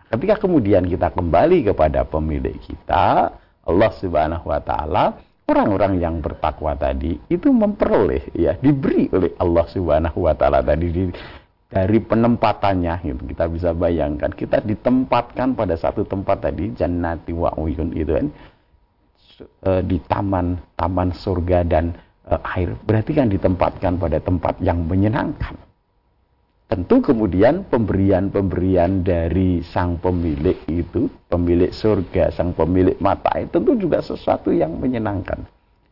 Nah, 0.00 0.08
ketika 0.08 0.40
kemudian 0.40 0.88
kita 0.88 1.12
kembali 1.12 1.68
kepada 1.68 2.08
pemilik 2.08 2.56
kita 2.64 3.28
Allah 3.68 3.90
Subhanahu 4.00 4.48
wa 4.48 4.60
taala 4.64 5.20
orang-orang 5.44 6.00
yang 6.00 6.14
bertakwa 6.24 6.72
tadi 6.76 7.20
itu 7.28 7.52
memperoleh 7.52 8.32
ya 8.32 8.56
diberi 8.56 9.08
oleh 9.12 9.32
Allah 9.36 9.66
Subhanahu 9.68 10.24
wa 10.24 10.34
taala 10.36 10.64
tadi 10.64 10.88
di, 10.88 11.02
dari 11.68 11.98
penempatannya. 12.00 12.94
Gitu. 13.04 13.22
kita 13.34 13.44
bisa 13.50 13.70
bayangkan 13.76 14.32
kita 14.32 14.64
ditempatkan 14.64 15.52
pada 15.52 15.74
satu 15.76 16.06
tempat 16.08 16.48
tadi 16.48 16.72
jannati 16.72 17.32
wa 17.36 17.52
uyun 17.60 17.92
itu 17.92 18.12
kan? 18.14 18.26
E, 19.66 19.70
di 19.82 19.98
taman 20.06 20.56
taman 20.78 21.10
surga 21.12 21.66
dan 21.66 21.92
e, 22.24 22.34
air. 22.56 22.72
Berarti 22.86 23.12
kan 23.12 23.28
ditempatkan 23.28 24.00
pada 24.00 24.18
tempat 24.22 24.56
yang 24.64 24.86
menyenangkan 24.86 25.73
Tentu 26.74 26.98
kemudian 26.98 27.62
pemberian-pemberian 27.70 29.06
dari 29.06 29.62
sang 29.62 29.94
pemilik 29.94 30.58
itu, 30.66 31.06
pemilik 31.30 31.70
surga, 31.70 32.34
sang 32.34 32.50
pemilik 32.50 32.98
mata 32.98 33.30
itu 33.38 33.62
tentu 33.62 33.78
juga 33.78 34.02
sesuatu 34.02 34.50
yang 34.50 34.82
menyenangkan. 34.82 35.38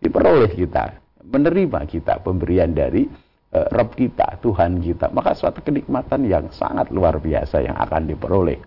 Diperoleh 0.03 0.51
kita, 0.51 0.99
menerima 1.23 1.87
kita 1.87 2.19
pemberian 2.27 2.75
dari 2.75 3.07
uh, 3.55 3.67
Rabb 3.71 3.95
kita, 3.95 4.43
Tuhan 4.43 4.83
kita. 4.83 5.15
Maka 5.15 5.39
suatu 5.39 5.63
kenikmatan 5.63 6.27
yang 6.27 6.51
sangat 6.51 6.91
luar 6.91 7.23
biasa 7.23 7.63
yang 7.63 7.79
akan 7.79 8.03
diperoleh 8.11 8.59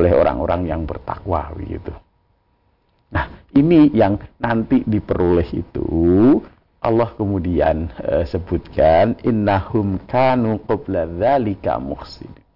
oleh 0.00 0.12
orang-orang 0.16 0.72
yang 0.72 0.88
bertakwa 0.88 1.52
begitu. 1.52 1.92
Nah, 3.12 3.28
ini 3.52 3.92
yang 3.92 4.16
nanti 4.40 4.88
diperoleh 4.88 5.52
itu 5.52 5.84
Allah 6.78 7.10
kemudian 7.18 7.90
uh, 7.98 8.22
sebutkan 8.22 9.18
innahum 9.26 9.98
kanu 10.06 10.62
qabla 10.62 11.10
dzalika 11.10 11.82
muhsinin. 11.82 12.46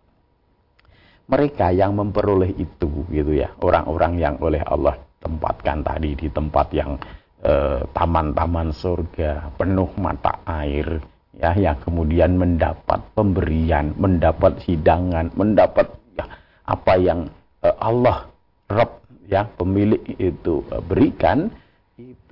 Mereka 1.26 1.72
yang 1.72 1.96
memperoleh 1.96 2.52
itu 2.60 3.08
gitu 3.08 3.32
ya, 3.32 3.50
orang-orang 3.62 4.20
yang 4.20 4.34
oleh 4.42 4.60
Allah 4.62 5.00
tempatkan 5.22 5.80
tadi 5.86 6.18
di 6.18 6.28
tempat 6.28 6.66
yang 6.74 6.98
eh, 7.40 7.80
taman-taman 7.94 8.74
surga 8.74 9.54
penuh 9.56 9.88
mata 9.96 10.42
air 10.44 11.00
ya 11.38 11.56
yang 11.56 11.78
kemudian 11.80 12.36
mendapat 12.36 13.00
pemberian, 13.16 13.96
mendapat 13.96 14.60
hidangan, 14.66 15.32
mendapat 15.32 15.88
ya, 16.12 16.26
apa 16.68 16.92
yang 17.00 17.32
uh, 17.64 17.76
Allah 17.80 18.28
Rabb 18.68 19.00
ya 19.24 19.48
pemilik 19.48 20.02
itu 20.20 20.60
berikan 20.84 21.48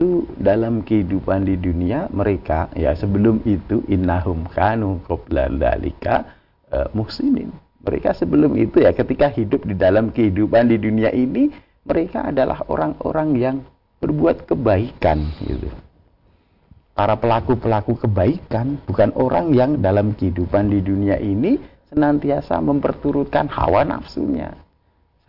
itu 0.00 0.25
dalam 0.40 0.80
kehidupan 0.80 1.45
di 1.45 1.61
dunia 1.61 2.09
mereka 2.09 2.73
ya 2.73 2.97
sebelum 2.97 3.45
itu 3.45 3.85
innahum 3.85 4.49
kanu 4.49 4.97
qabla 5.04 5.52
dzalika 5.52 6.25
uh, 6.73 6.88
muhsinin. 6.97 7.52
Mereka 7.85 8.16
sebelum 8.16 8.57
itu 8.57 8.80
ya 8.80 8.97
ketika 8.97 9.28
hidup 9.28 9.69
di 9.69 9.76
dalam 9.76 10.09
kehidupan 10.09 10.73
di 10.73 10.80
dunia 10.80 11.12
ini 11.12 11.52
mereka 11.85 12.33
adalah 12.33 12.64
orang-orang 12.73 13.28
yang 13.37 13.57
berbuat 14.00 14.49
kebaikan 14.49 15.21
gitu 15.45 15.69
para 16.97 17.16
pelaku-pelaku 17.16 17.97
kebaikan, 17.97 18.76
bukan 18.85 19.12
orang 19.16 19.57
yang 19.57 19.80
dalam 19.80 20.12
kehidupan 20.12 20.69
di 20.69 20.85
dunia 20.85 21.16
ini 21.16 21.57
senantiasa 21.88 22.61
memperturutkan 22.61 23.49
hawa 23.49 23.88
nafsunya. 23.88 24.52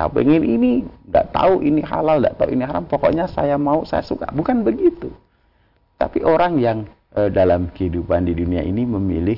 Saya 0.02 0.18
pengen 0.18 0.42
ini, 0.42 0.82
tidak 0.82 1.30
tahu 1.30 1.62
ini 1.62 1.86
halal, 1.86 2.18
tidak 2.26 2.42
tahu 2.42 2.50
ini 2.58 2.66
haram, 2.66 2.90
pokoknya 2.90 3.30
saya 3.30 3.54
mau, 3.62 3.86
saya 3.86 4.02
suka. 4.02 4.34
Bukan 4.34 4.66
begitu. 4.66 5.14
Tapi 6.02 6.26
orang 6.26 6.58
yang 6.58 6.90
e, 7.14 7.30
dalam 7.30 7.70
kehidupan 7.70 8.26
di 8.26 8.34
dunia 8.34 8.66
ini 8.66 8.82
memilih 8.82 9.38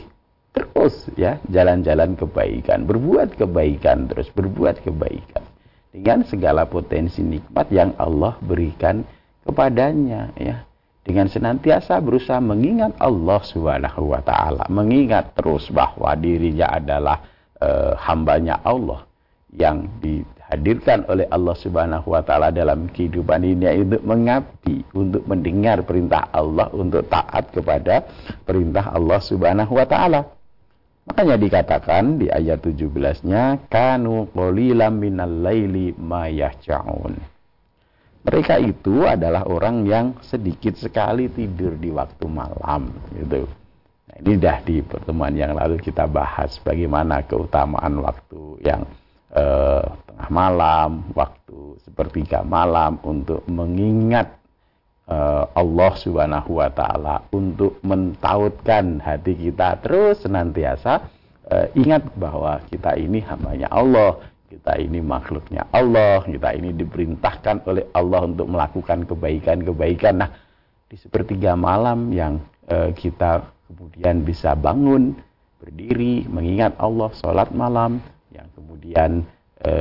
terus 0.56 1.12
ya 1.20 1.44
jalan-jalan 1.52 2.16
kebaikan, 2.16 2.88
berbuat 2.88 3.36
kebaikan 3.36 4.08
terus, 4.08 4.32
berbuat 4.32 4.88
kebaikan. 4.88 5.44
Dengan 5.92 6.24
segala 6.24 6.64
potensi 6.64 7.20
nikmat 7.20 7.68
yang 7.68 7.92
Allah 8.00 8.40
berikan 8.40 9.04
kepadanya 9.44 10.32
ya. 10.40 10.64
Dengan 11.04 11.28
senantiasa 11.28 12.00
berusaha 12.00 12.40
mengingat 12.40 12.96
Allah 13.04 13.44
Subhanahu 13.44 14.16
wa 14.16 14.24
taala, 14.24 14.64
mengingat 14.72 15.36
terus 15.36 15.68
bahwa 15.68 16.16
dirinya 16.16 16.72
adalah 16.72 17.20
e, 17.60 18.00
hambanya 18.00 18.64
Allah 18.64 19.04
yang 19.52 19.92
dihadirkan 20.54 21.10
oleh 21.10 21.26
Allah 21.32 21.56
Subhanahu 21.58 22.14
wa 22.14 22.22
taala 22.22 22.54
dalam 22.54 22.86
kehidupan 22.92 23.42
ini 23.42 23.66
untuk 23.82 24.04
mengabdi, 24.06 24.86
untuk 24.94 25.24
mendengar 25.26 25.82
perintah 25.82 26.30
Allah, 26.30 26.70
untuk 26.70 27.08
taat 27.10 27.50
kepada 27.50 28.06
perintah 28.46 28.94
Allah 28.94 29.20
Subhanahu 29.24 29.74
wa 29.74 29.86
taala. 29.90 30.22
Makanya 31.04 31.36
dikatakan 31.36 32.22
di 32.22 32.32
ayat 32.32 32.64
17-nya 32.64 33.68
kanu 33.68 34.32
qalilan 34.32 34.94
minal 34.96 35.36
laili 35.44 35.92
ma 36.00 36.32
mereka 38.24 38.56
itu 38.56 39.04
adalah 39.04 39.44
orang 39.44 39.84
yang 39.84 40.06
sedikit 40.24 40.80
sekali 40.80 41.28
tidur 41.28 41.76
di 41.76 41.92
waktu 41.92 42.24
malam 42.32 42.88
gitu. 43.20 43.44
Nah, 44.08 44.16
ini 44.24 44.34
dah 44.40 44.64
di 44.64 44.80
pertemuan 44.80 45.36
yang 45.36 45.52
lalu 45.52 45.76
kita 45.84 46.08
bahas 46.08 46.56
bagaimana 46.64 47.28
keutamaan 47.28 48.00
waktu 48.00 48.64
yang 48.64 48.88
eh, 49.36 49.84
tengah 50.14 50.30
malam, 50.30 51.10
waktu 51.18 51.82
sepertiga 51.82 52.46
malam 52.46 53.02
untuk 53.02 53.42
mengingat 53.50 54.30
eh, 55.10 55.46
Allah 55.50 55.92
Subhanahu 55.98 56.62
wa 56.62 56.70
taala 56.70 57.26
untuk 57.34 57.82
mentautkan 57.82 59.02
hati 59.02 59.34
kita 59.34 59.82
terus 59.82 60.22
senantiasa 60.22 61.10
eh, 61.50 61.68
ingat 61.74 62.14
bahwa 62.14 62.62
kita 62.70 62.94
ini 62.94 63.26
hambanya 63.26 63.74
Allah 63.74 64.22
kita 64.54 64.78
ini 64.78 65.02
makhluknya 65.02 65.66
Allah, 65.74 66.22
kita 66.22 66.54
ini 66.54 66.78
diperintahkan 66.78 67.66
oleh 67.66 67.90
Allah 67.98 68.22
untuk 68.30 68.46
melakukan 68.46 69.10
kebaikan-kebaikan. 69.10 70.14
Nah, 70.22 70.30
di 70.86 70.94
sepertiga 70.94 71.58
malam 71.58 72.14
yang 72.14 72.38
e, 72.70 72.94
kita 72.94 73.42
kemudian 73.66 74.22
bisa 74.22 74.54
bangun, 74.54 75.18
berdiri, 75.58 76.30
mengingat 76.30 76.78
Allah, 76.78 77.10
sholat 77.18 77.50
malam, 77.50 77.98
yang 78.30 78.46
kemudian 78.54 79.26
e, 79.64 79.74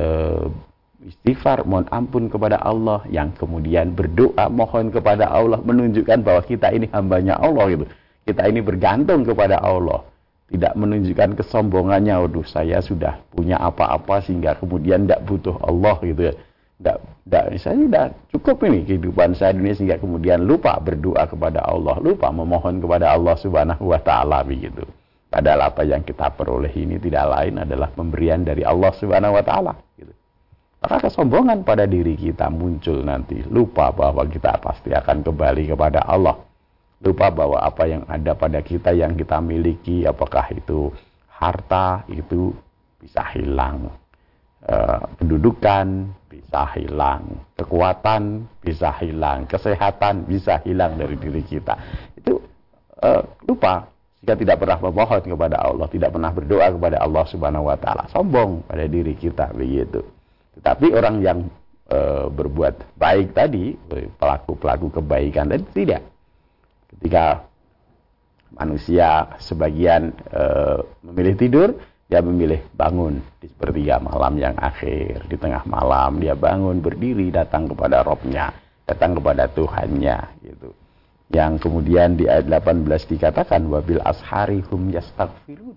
istighfar, 1.03 1.67
mohon 1.67 1.85
ampun 1.91 2.31
kepada 2.31 2.57
Allah, 2.63 3.03
yang 3.11 3.35
kemudian 3.35 3.91
berdoa, 3.93 4.47
mohon 4.47 4.89
kepada 4.89 5.27
Allah, 5.27 5.59
menunjukkan 5.59 6.23
bahwa 6.23 6.41
kita 6.43 6.71
ini 6.71 6.87
hambanya 6.95 7.35
Allah 7.37 7.67
gitu. 7.75 7.85
Kita 8.23 8.47
ini 8.47 8.63
bergantung 8.63 9.27
kepada 9.27 9.59
Allah 9.59 10.07
tidak 10.53 10.73
menunjukkan 10.77 11.33
kesombongannya, 11.41 12.13
waduh 12.13 12.45
saya 12.45 12.77
sudah 12.77 13.17
punya 13.33 13.57
apa-apa 13.57 14.21
sehingga 14.21 14.53
kemudian 14.61 15.09
tidak 15.09 15.25
butuh 15.25 15.57
Allah 15.65 15.97
gitu 16.05 16.29
ya. 16.29 16.33
Tidak, 16.77 16.97
tidak, 17.25 17.43
saya 17.57 17.75
sudah 17.79 18.05
cukup 18.29 18.57
ini 18.69 18.85
kehidupan 18.85 19.33
saya 19.33 19.57
dunia 19.57 19.73
sehingga 19.73 19.97
kemudian 19.97 20.45
lupa 20.45 20.77
berdoa 20.77 21.25
kepada 21.25 21.65
Allah, 21.65 21.97
lupa 22.03 22.29
memohon 22.29 22.77
kepada 22.77 23.17
Allah 23.17 23.33
Subhanahu 23.39 23.89
wa 23.89 23.99
taala 24.03 24.45
begitu. 24.45 24.85
Padahal 25.33 25.73
apa 25.73 25.81
yang 25.81 26.05
kita 26.05 26.29
peroleh 26.37 26.69
ini 26.77 27.01
tidak 27.01 27.25
lain 27.25 27.65
adalah 27.65 27.89
pemberian 27.89 28.45
dari 28.45 28.61
Allah 28.61 28.93
Subhanahu 28.93 29.33
wa 29.33 29.41
taala. 29.41 29.73
Gitu. 29.97 30.13
Maka 30.77 31.09
kesombongan 31.09 31.65
pada 31.65 31.89
diri 31.89 32.13
kita 32.13 32.53
muncul 32.53 33.01
nanti, 33.01 33.41
lupa 33.49 33.89
bahwa 33.89 34.21
kita 34.29 34.61
pasti 34.61 34.93
akan 34.93 35.25
kembali 35.25 35.73
kepada 35.73 36.05
Allah. 36.05 36.37
Lupa 37.01 37.33
bahwa 37.33 37.57
apa 37.65 37.89
yang 37.89 38.05
ada 38.05 38.37
pada 38.37 38.61
kita 38.61 38.93
yang 38.93 39.17
kita 39.17 39.41
miliki 39.41 40.05
apakah 40.05 40.53
itu 40.53 40.93
harta 41.33 42.05
itu 42.13 42.53
bisa 43.01 43.25
hilang 43.35 43.89
e, 44.63 44.75
pendudukan 45.19 46.07
bisa 46.31 46.63
hilang 46.79 47.43
kekuatan 47.59 48.47
bisa 48.63 48.95
hilang 49.03 49.43
kesehatan 49.51 50.23
bisa 50.23 50.63
hilang 50.63 50.95
dari 50.95 51.19
diri 51.19 51.43
kita. 51.43 51.75
Itu 52.15 52.39
e, 53.03 53.09
lupa 53.43 53.92
jika 54.23 54.39
tidak 54.39 54.55
pernah 54.63 54.79
memohon 54.79 55.21
kepada 55.27 55.57
Allah 55.59 55.87
tidak 55.91 56.09
pernah 56.15 56.31
berdoa 56.31 56.67
kepada 56.71 56.97
Allah 57.03 57.23
Subhanahu 57.27 57.67
wa 57.67 57.77
taala 57.77 58.07
sombong 58.07 58.63
pada 58.63 58.87
diri 58.87 59.13
kita 59.19 59.51
begitu 59.51 59.99
tetapi 60.55 60.95
orang 60.95 61.15
yang 61.19 61.39
e, 61.91 61.99
berbuat 62.31 62.95
baik 62.95 63.35
tadi 63.35 63.75
pelaku-pelaku 64.15 64.95
kebaikan 64.99 65.51
tadi 65.51 65.65
tidak 65.75 66.01
ketika 66.95 67.43
manusia 68.53 69.33
sebagian 69.41 70.13
e, 70.29 70.43
memilih 71.01 71.35
tidur, 71.37 71.69
dia 72.05 72.21
memilih 72.21 72.61
bangun 72.77 73.17
di 73.41 73.49
sepertiga 73.49 73.97
malam 73.97 74.37
yang 74.37 74.53
akhir. 74.61 75.25
Di 75.25 75.35
tengah 75.35 75.65
malam 75.65 76.21
dia 76.21 76.37
bangun 76.37 76.77
berdiri 76.77 77.33
datang 77.33 77.65
kepada 77.65 78.05
Robnya, 78.05 78.53
datang 78.85 79.17
kepada 79.17 79.49
Tuhannya 79.49 80.17
gitu. 80.45 80.69
Yang 81.33 81.65
kemudian 81.65 82.13
di 82.13 82.29
ayat 82.29 82.45
18 82.45 82.85
dikatakan 83.09 83.65
wabil 83.65 83.97
ashari 84.05 84.61
hum 84.69 84.93
yastaghfirun. 84.93 85.73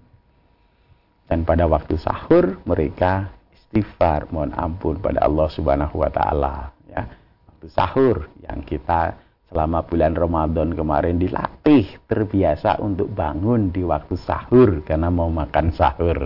Dan 1.26 1.42
pada 1.42 1.64
waktu 1.66 1.96
sahur 1.96 2.60
mereka 2.68 3.32
istighfar, 3.50 4.30
mohon 4.30 4.54
ampun 4.54 5.00
pada 5.00 5.24
Allah 5.26 5.48
Subhanahu 5.50 6.04
wa 6.04 6.10
taala 6.12 6.70
ya. 6.86 7.02
Waktu 7.50 7.66
sahur 7.72 8.28
yang 8.44 8.62
kita 8.62 9.16
selama 9.48 9.82
bulan 9.88 10.12
Ramadan 10.12 10.76
kemarin 10.76 11.16
dilatih 11.16 11.88
terbiasa 12.04 12.78
untuk 12.84 13.10
bangun 13.10 13.72
di 13.72 13.80
waktu 13.80 14.14
sahur 14.20 14.84
karena 14.84 15.08
mau 15.08 15.32
makan 15.32 15.72
sahur. 15.72 16.20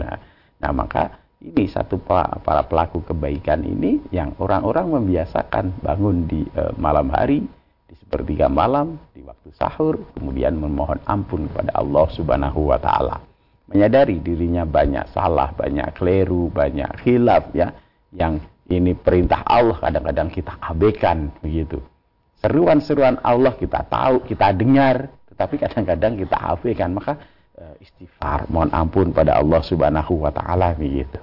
Nah, 0.61 0.73
maka 0.75 1.21
ini 1.41 1.65
satu 1.65 1.97
para 2.05 2.63
pelaku 2.69 3.01
kebaikan 3.01 3.65
ini 3.65 4.05
yang 4.13 4.37
orang-orang 4.37 5.01
membiasakan 5.01 5.81
bangun 5.81 6.29
di 6.29 6.45
e, 6.45 6.63
malam 6.77 7.09
hari 7.09 7.41
di 7.91 7.99
sepertiga 7.99 8.47
malam 8.47 8.95
di 9.11 9.27
waktu 9.27 9.51
sahur 9.59 9.99
kemudian 10.15 10.55
memohon 10.55 11.03
ampun 11.11 11.51
kepada 11.51 11.75
Allah 11.75 12.07
Subhanahu 12.15 12.71
wa 12.71 12.79
taala. 12.79 13.19
Menyadari 13.67 14.23
dirinya 14.23 14.63
banyak 14.63 15.11
salah, 15.11 15.51
banyak 15.51 15.99
keliru, 15.99 16.47
banyak 16.55 17.03
khilaf 17.03 17.51
ya 17.51 17.75
yang 18.15 18.39
ini 18.71 18.95
perintah 18.95 19.43
Allah 19.43 19.83
kadang-kadang 19.83 20.31
kita 20.31 20.55
abaikan 20.63 21.35
begitu 21.43 21.83
seruan-seruan 22.41 23.21
Allah 23.21 23.55
kita 23.55 23.85
tahu, 23.87 24.25
kita 24.25 24.57
dengar, 24.57 25.13
tetapi 25.33 25.61
kadang-kadang 25.61 26.17
kita 26.17 26.37
abaikan. 26.37 26.97
Maka 26.97 27.21
uh, 27.61 27.75
istighfar, 27.79 28.49
mohon 28.49 28.73
ampun 28.73 29.13
pada 29.13 29.39
Allah 29.39 29.61
Subhanahu 29.61 30.25
wa 30.25 30.33
taala 30.33 30.73
begitu. 30.75 31.21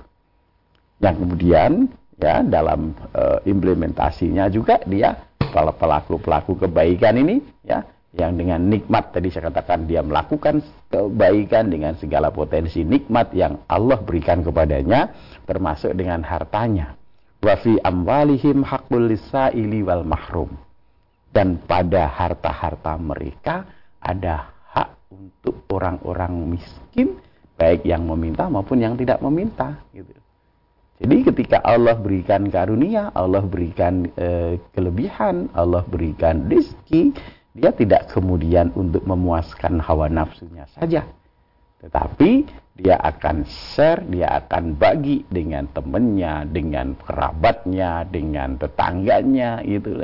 Yang 1.01 1.15
kemudian 1.21 1.71
ya 2.17 2.41
dalam 2.41 2.97
uh, 3.13 3.41
implementasinya 3.45 4.49
juga 4.49 4.81
dia 4.85 5.13
kalau 5.57 5.73
pelaku-pelaku 5.73 6.53
kebaikan 6.61 7.17
ini 7.17 7.41
ya 7.65 7.81
yang 8.13 8.37
dengan 8.37 8.61
nikmat 8.61 9.09
tadi 9.09 9.33
saya 9.33 9.49
katakan 9.49 9.89
dia 9.89 10.05
melakukan 10.05 10.61
kebaikan 10.93 11.73
dengan 11.73 11.97
segala 11.97 12.29
potensi 12.29 12.85
nikmat 12.85 13.33
yang 13.33 13.65
Allah 13.65 13.97
berikan 13.97 14.45
kepadanya 14.45 15.09
termasuk 15.49 15.97
dengan 15.97 16.21
hartanya 16.21 16.93
wa 17.41 17.53
fi 17.57 17.73
amwalihim 17.81 18.61
haqqul 18.61 19.09
lisaili 19.09 19.81
wal 19.81 20.05
mahrum 20.05 20.53
dan 21.33 21.57
pada 21.57 22.05
harta-harta 22.05 22.93
mereka 23.01 23.65
ada 24.01 24.53
hak 24.73 24.89
untuk 25.09 25.65
orang-orang 25.73 26.53
miskin 26.53 27.17
baik 27.57 27.81
yang 27.85 28.05
meminta 28.05 28.45
maupun 28.45 28.77
yang 28.77 28.93
tidak 28.93 29.21
meminta 29.25 29.77
gitu. 29.93 30.16
Jadi 30.97 31.29
ketika 31.29 31.61
Allah 31.61 31.93
berikan 31.93 32.49
karunia, 32.49 33.13
Allah 33.13 33.45
berikan 33.45 34.09
e, 34.17 34.57
kelebihan, 34.73 35.45
Allah 35.53 35.85
berikan 35.85 36.49
rezeki, 36.49 37.13
dia 37.53 37.69
tidak 37.69 38.09
kemudian 38.09 38.73
untuk 38.73 39.05
memuaskan 39.05 39.77
hawa 39.77 40.09
nafsunya 40.09 40.65
saja. 40.73 41.05
Tetapi 41.85 42.49
dia 42.81 42.97
akan 42.97 43.45
share, 43.45 44.01
dia 44.09 44.41
akan 44.41 44.73
bagi 44.73 45.21
dengan 45.29 45.69
temannya, 45.69 46.49
dengan 46.49 46.97
kerabatnya, 46.97 48.01
dengan 48.09 48.57
tetangganya 48.57 49.61
gitu. 49.61 50.01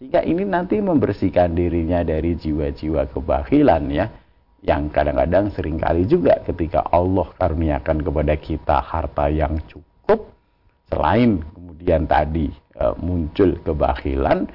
Sehingga 0.00 0.24
ini 0.24 0.48
nanti 0.48 0.80
membersihkan 0.80 1.52
dirinya 1.52 2.00
dari 2.00 2.32
jiwa-jiwa 2.32 3.12
kebakilan 3.12 3.84
ya 3.92 4.08
yang 4.64 4.88
kadang-kadang 4.88 5.52
sering 5.52 5.76
kali 5.76 6.08
juga 6.08 6.40
ketika 6.44 6.84
Allah 6.88 7.28
karuniakan 7.36 8.00
kepada 8.00 8.34
kita 8.40 8.80
harta 8.80 9.28
yang 9.28 9.60
cukup 9.68 9.89
Selain 10.90 11.38
kemudian 11.54 12.02
tadi 12.10 12.50
e, 12.74 12.84
muncul 12.98 13.54
kebakilan, 13.62 14.48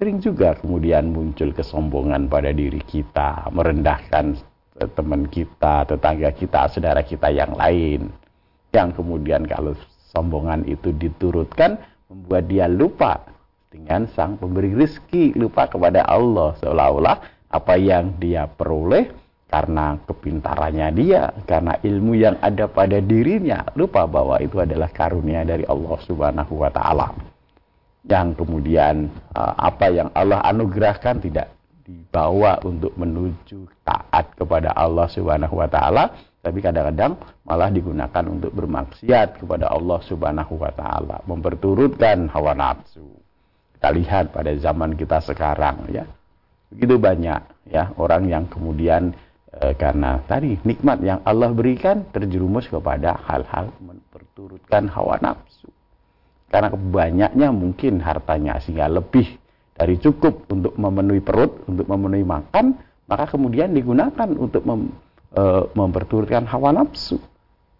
sering 0.00 0.16
juga 0.22 0.56
kemudian 0.56 1.12
muncul 1.12 1.52
kesombongan 1.52 2.30
pada 2.32 2.54
diri 2.56 2.80
kita, 2.80 3.52
merendahkan 3.52 4.38
e, 4.80 4.88
teman 4.96 5.28
kita, 5.28 5.84
tetangga 5.84 6.32
kita, 6.32 6.72
saudara 6.72 7.04
kita 7.04 7.28
yang 7.28 7.52
lain. 7.52 8.08
Yang 8.72 9.00
kemudian 9.00 9.44
kalau 9.44 9.76
sombongan 10.08 10.64
itu 10.64 10.92
diturutkan, 10.96 11.76
membuat 12.08 12.48
dia 12.48 12.64
lupa 12.64 13.20
dengan 13.68 14.08
sang 14.16 14.40
pemberi 14.40 14.72
rezeki, 14.72 15.36
lupa 15.36 15.68
kepada 15.68 16.08
Allah. 16.08 16.56
Seolah-olah 16.64 17.16
apa 17.52 17.74
yang 17.76 18.16
dia 18.16 18.48
peroleh 18.48 19.27
karena 19.48 19.96
kepintarannya 20.04 20.88
dia, 20.92 21.32
karena 21.48 21.80
ilmu 21.80 22.12
yang 22.20 22.36
ada 22.44 22.68
pada 22.68 23.00
dirinya, 23.00 23.64
lupa 23.72 24.04
bahwa 24.04 24.36
itu 24.44 24.60
adalah 24.60 24.92
karunia 24.92 25.40
dari 25.40 25.64
Allah 25.64 25.96
Subhanahu 26.04 26.52
wa 26.52 26.68
taala. 26.68 27.16
Yang 28.04 28.44
kemudian 28.44 29.08
eh, 29.32 29.54
apa 29.56 29.88
yang 29.88 30.12
Allah 30.12 30.44
anugerahkan 30.44 31.24
tidak 31.24 31.48
dibawa 31.80 32.60
untuk 32.68 32.92
menuju 33.00 33.64
taat 33.88 34.36
kepada 34.36 34.76
Allah 34.76 35.08
Subhanahu 35.08 35.56
wa 35.56 35.68
taala, 35.68 36.12
tapi 36.44 36.60
kadang-kadang 36.60 37.16
malah 37.48 37.72
digunakan 37.72 38.24
untuk 38.28 38.52
bermaksiat 38.52 39.40
kepada 39.40 39.72
Allah 39.72 39.98
Subhanahu 40.04 40.60
wa 40.60 40.72
taala, 40.76 41.24
memperturutkan 41.24 42.28
hawa 42.28 42.52
nafsu. 42.52 43.08
Kita 43.80 43.96
lihat 43.96 44.36
pada 44.36 44.52
zaman 44.60 44.92
kita 44.92 45.24
sekarang 45.24 45.88
ya. 45.88 46.04
Begitu 46.68 47.00
banyak 47.00 47.72
ya 47.72 47.96
orang 47.96 48.28
yang 48.28 48.44
kemudian 48.44 49.16
karena 49.58 50.22
tadi 50.22 50.54
nikmat 50.62 51.02
yang 51.02 51.18
Allah 51.26 51.50
berikan 51.50 52.06
terjerumus 52.14 52.70
kepada 52.70 53.18
hal-hal 53.26 53.74
memperturutkan 53.82 54.86
hawa 54.86 55.18
nafsu. 55.18 55.66
Karena 56.48 56.70
banyaknya 56.72 57.48
mungkin 57.50 57.98
hartanya 58.00 58.62
sehingga 58.62 58.86
lebih 58.86 59.26
dari 59.74 59.98
cukup 59.98 60.46
untuk 60.48 60.78
memenuhi 60.78 61.20
perut, 61.20 61.66
untuk 61.66 61.90
memenuhi 61.90 62.22
makan, 62.22 62.78
maka 63.10 63.30
kemudian 63.30 63.74
digunakan 63.74 64.28
untuk 64.34 64.62
mem, 64.62 64.94
e, 65.34 65.42
memperturutkan 65.74 66.46
hawa 66.46 66.72
nafsu. 66.72 67.18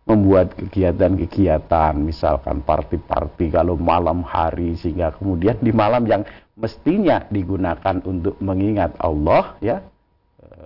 Membuat 0.08 0.56
kegiatan-kegiatan, 0.56 1.92
misalkan 2.00 2.64
party-party 2.64 3.52
kalau 3.52 3.76
malam 3.76 4.24
hari, 4.24 4.72
sehingga 4.72 5.12
kemudian 5.12 5.60
di 5.60 5.68
malam 5.68 6.08
yang 6.08 6.24
mestinya 6.56 7.28
digunakan 7.28 8.00
untuk 8.08 8.40
mengingat 8.40 8.96
Allah, 9.04 9.60
ya 9.60 9.84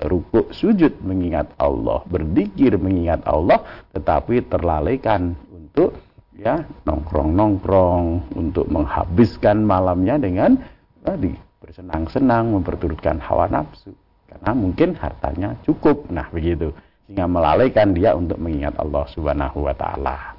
rukuk 0.06 0.50
sujud 0.54 0.98
mengingat 1.02 1.50
Allah, 1.58 2.02
berzikir 2.06 2.74
mengingat 2.78 3.22
Allah, 3.28 3.62
tetapi 3.94 4.46
terlalaikan 4.50 5.34
untuk 5.52 5.98
ya 6.34 6.62
nongkrong-nongkrong, 6.88 8.34
untuk 8.34 8.66
menghabiskan 8.70 9.62
malamnya 9.62 10.18
dengan 10.18 10.58
tadi 11.02 11.32
bersenang-senang, 11.62 12.52
memperturutkan 12.58 13.22
hawa 13.22 13.46
nafsu. 13.46 13.94
Karena 14.26 14.50
mungkin 14.56 14.96
hartanya 14.98 15.54
cukup. 15.62 16.08
Nah, 16.08 16.26
begitu. 16.32 16.72
Sehingga 17.06 17.28
melalaikan 17.28 17.92
dia 17.92 18.16
untuk 18.16 18.40
mengingat 18.40 18.74
Allah 18.80 19.04
Subhanahu 19.12 19.68
wa 19.68 19.74
taala. 19.76 20.34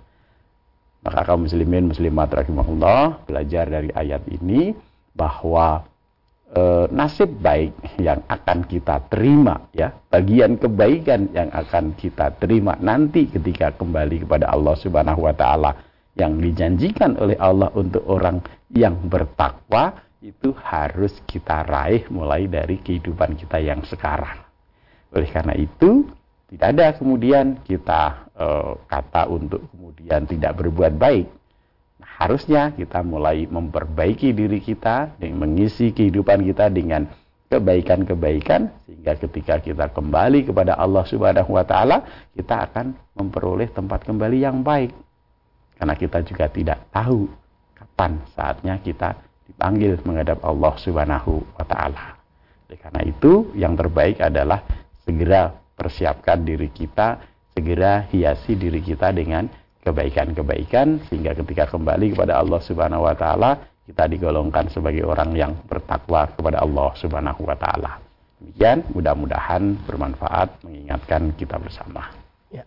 Maka 1.04 1.20
kaum 1.28 1.46
muslimin 1.46 1.92
muslimat 1.92 2.32
rahimahullah 2.32 3.28
belajar 3.28 3.68
dari 3.68 3.92
ayat 3.92 4.24
ini 4.32 4.72
bahwa 5.14 5.84
e, 6.54 6.62
nasib 6.94 7.34
baik 7.42 7.74
yang 7.98 8.22
akan 8.30 8.64
kita 8.70 9.02
terima 9.10 9.68
ya 9.74 9.90
bagian 10.08 10.56
kebaikan 10.62 11.34
yang 11.34 11.50
akan 11.50 11.98
kita 11.98 12.32
terima 12.38 12.78
nanti 12.80 13.28
ketika 13.28 13.74
kembali 13.74 14.24
kepada 14.24 14.54
Allah 14.54 14.78
Subhanahu 14.78 15.26
wa 15.26 15.34
taala 15.34 15.74
yang 16.14 16.38
dijanjikan 16.38 17.18
oleh 17.18 17.34
Allah 17.42 17.74
untuk 17.74 18.06
orang 18.06 18.40
yang 18.70 18.94
bertakwa 19.10 19.98
itu 20.24 20.56
harus 20.64 21.20
kita 21.28 21.68
raih 21.68 22.06
mulai 22.08 22.48
dari 22.48 22.80
kehidupan 22.80 23.36
kita 23.36 23.60
yang 23.60 23.84
sekarang. 23.84 24.40
Oleh 25.12 25.28
karena 25.28 25.52
itu, 25.58 26.08
tidak 26.48 26.68
ada 26.78 26.86
kemudian 26.96 27.60
kita 27.66 28.30
e, 28.32 28.48
kata 28.88 29.28
untuk 29.28 29.68
kemudian 29.74 30.24
tidak 30.30 30.54
berbuat 30.64 30.96
baik 30.96 31.28
harusnya 32.24 32.72
kita 32.72 33.04
mulai 33.04 33.44
memperbaiki 33.52 34.32
diri 34.32 34.64
kita 34.64 35.20
dan 35.20 35.32
mengisi 35.36 35.92
kehidupan 35.92 36.48
kita 36.48 36.72
dengan 36.72 37.04
kebaikan-kebaikan 37.52 38.72
sehingga 38.88 39.14
ketika 39.20 39.60
kita 39.60 39.86
kembali 39.92 40.48
kepada 40.48 40.80
Allah 40.80 41.04
Subhanahu 41.04 41.52
wa 41.52 41.68
taala 41.68 42.08
kita 42.32 42.72
akan 42.72 42.96
memperoleh 43.20 43.68
tempat 43.76 44.08
kembali 44.08 44.40
yang 44.40 44.64
baik. 44.64 44.96
Karena 45.76 46.00
kita 46.00 46.24
juga 46.24 46.48
tidak 46.48 46.80
tahu 46.96 47.28
kapan 47.76 48.24
saatnya 48.32 48.80
kita 48.80 49.20
dipanggil 49.44 50.00
menghadap 50.08 50.40
Allah 50.48 50.74
Subhanahu 50.80 51.44
wa 51.60 51.66
taala. 51.68 52.16
Oleh 52.72 52.80
karena 52.80 53.02
itu 53.04 53.52
yang 53.54 53.76
terbaik 53.76 54.24
adalah 54.24 54.64
segera 55.04 55.52
persiapkan 55.76 56.40
diri 56.40 56.72
kita, 56.72 57.20
segera 57.52 58.08
hiasi 58.08 58.56
diri 58.56 58.80
kita 58.80 59.12
dengan 59.12 59.46
kebaikan-kebaikan 59.84 61.04
sehingga 61.12 61.36
ketika 61.36 61.68
kembali 61.68 62.16
kepada 62.16 62.40
Allah 62.40 62.60
Subhanahu 62.64 63.04
wa 63.04 63.14
taala 63.14 63.52
kita 63.84 64.08
digolongkan 64.08 64.72
sebagai 64.72 65.04
orang 65.04 65.36
yang 65.36 65.52
bertakwa 65.68 66.32
kepada 66.32 66.64
Allah 66.64 66.96
Subhanahu 66.96 67.44
wa 67.44 67.56
taala. 67.60 68.00
Demikian 68.40 68.88
mudah-mudahan 68.96 69.76
bermanfaat 69.84 70.64
mengingatkan 70.64 71.36
kita 71.36 71.60
bersama. 71.60 72.12
Ya. 72.48 72.64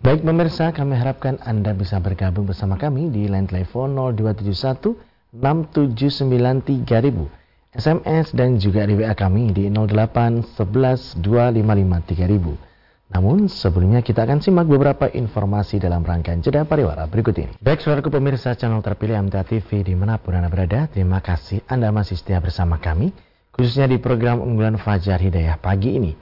Baik 0.00 0.24
pemirsa, 0.24 0.72
kami 0.72 0.96
harapkan 0.96 1.36
Anda 1.44 1.76
bisa 1.76 2.00
bergabung 2.00 2.48
bersama 2.48 2.80
kami 2.80 3.12
di 3.12 3.28
line 3.28 3.48
telepon 3.48 3.96
0271 4.16 4.96
679 5.36 6.84
3000, 6.88 7.76
SMS 7.76 8.34
dan 8.34 8.58
juga 8.58 8.82
di 8.82 8.98
WA 8.98 9.14
kami 9.14 9.54
di 9.54 9.70
08 9.70 10.42
11 10.56 11.22
255 11.22 12.16
3000. 12.16 12.69
Namun 13.10 13.50
sebelumnya 13.50 14.06
kita 14.06 14.22
akan 14.22 14.38
simak 14.38 14.70
beberapa 14.70 15.10
informasi 15.10 15.82
dalam 15.82 16.06
rangkaian 16.06 16.38
jeda 16.38 16.62
pariwara 16.62 17.10
berikut 17.10 17.34
ini. 17.42 17.50
Baik 17.58 17.82
saudaraku 17.82 18.06
pemirsa 18.06 18.54
channel 18.54 18.78
terpilih 18.86 19.18
MTA 19.26 19.42
TV 19.42 19.82
di 19.82 19.98
mana 19.98 20.22
pun 20.22 20.38
Anda 20.38 20.46
berada, 20.46 20.86
terima 20.86 21.18
kasih 21.18 21.66
Anda 21.66 21.90
masih 21.90 22.14
setia 22.14 22.38
bersama 22.38 22.78
kami, 22.78 23.10
khususnya 23.50 23.90
di 23.90 23.98
program 23.98 24.38
unggulan 24.38 24.78
Fajar 24.78 25.18
Hidayah 25.18 25.58
pagi 25.58 25.98
ini. 25.98 26.14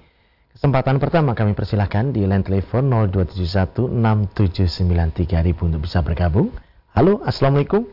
Kesempatan 0.57 0.96
pertama 0.96 1.37
kami 1.37 1.53
persilahkan 1.53 2.09
di 2.11 2.24
line 2.24 2.40
telepon 2.40 2.88
02716793000 3.12 5.61
untuk 5.61 5.85
bisa 5.85 6.01
bergabung. 6.01 6.48
Halo, 6.96 7.20
Assalamualaikum. 7.22 7.85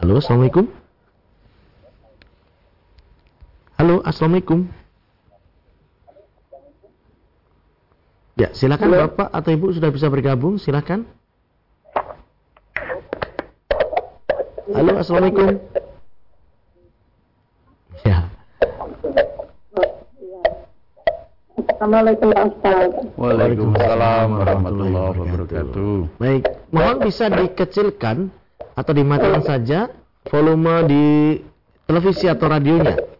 Halo, 0.00 0.16
Assalamualaikum. 0.16 0.64
Halo, 3.76 4.00
Assalamualaikum. 4.00 4.85
Ya, 8.36 8.52
silakan 8.52 8.92
Halo. 8.92 9.00
Bapak 9.08 9.32
atau 9.32 9.48
Ibu 9.48 9.72
sudah 9.72 9.88
bisa 9.88 10.12
bergabung, 10.12 10.60
silakan. 10.60 11.08
Halo, 14.76 14.92
Assalamualaikum. 15.00 15.56
Ya. 18.04 18.28
Assalamualaikum 21.64 22.28
Ustaz. 22.36 22.90
Waalaikumsalam 23.16 24.28
warahmatullahi 24.28 25.16
wabarakatuh. 25.16 26.20
Baik, 26.20 26.44
mohon 26.68 26.96
bisa 27.08 27.32
dikecilkan 27.32 28.28
atau 28.76 28.92
dimatikan 28.92 29.40
saja 29.48 29.88
volume 30.28 30.76
di 30.84 31.04
televisi 31.88 32.28
atau 32.28 32.52
radionya. 32.52 33.15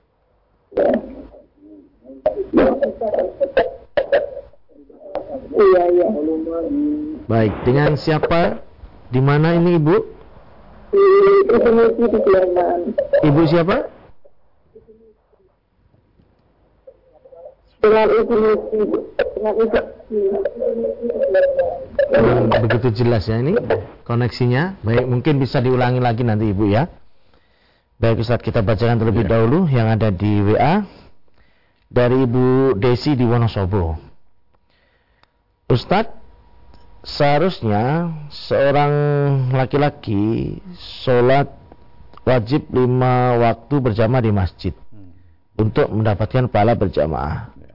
Iya, 5.56 5.82
iya. 5.92 6.08
Baik, 7.26 7.52
dengan 7.64 7.96
siapa 7.96 8.60
Di 9.06 9.22
mana 9.22 9.54
ini 9.54 9.78
Ibu? 9.78 9.96
Ibu 13.22 13.42
siapa? 13.46 13.86
Dengan 17.78 18.06
Indonesia. 18.10 18.66
Dengan 19.38 19.54
Indonesia. 19.54 19.82
Belum 22.06 22.50
begitu 22.66 22.88
jelas 23.04 23.30
ya 23.30 23.38
ini 23.38 23.54
koneksinya. 24.02 24.82
Baik, 24.82 25.06
mungkin 25.06 25.38
bisa 25.38 25.62
diulangi 25.62 26.02
lagi 26.02 26.26
nanti 26.26 26.50
Ibu 26.50 26.64
ya. 26.66 26.90
Baik 27.96 28.20
Ustaz, 28.20 28.42
kita 28.44 28.60
bacakan 28.60 29.00
terlebih 29.00 29.24
Ya. 29.24 29.38
dahulu 29.38 29.70
yang 29.72 29.88
ada 29.88 30.12
di 30.12 30.28
WA 30.44 30.84
dari 31.88 32.26
Ibu 32.28 32.76
Desi 32.76 33.16
di 33.16 33.24
Wonosobo. 33.24 34.15
Ustadz, 35.66 36.14
seharusnya 37.02 38.14
seorang 38.30 38.94
laki-laki 39.50 40.62
sholat 41.02 41.50
wajib 42.22 42.70
lima 42.70 43.34
waktu 43.34 43.74
berjamaah 43.82 44.22
di 44.22 44.30
masjid 44.30 44.74
untuk 45.58 45.90
mendapatkan 45.90 46.46
pahala 46.46 46.78
berjamaah. 46.78 47.50
Ya. 47.58 47.74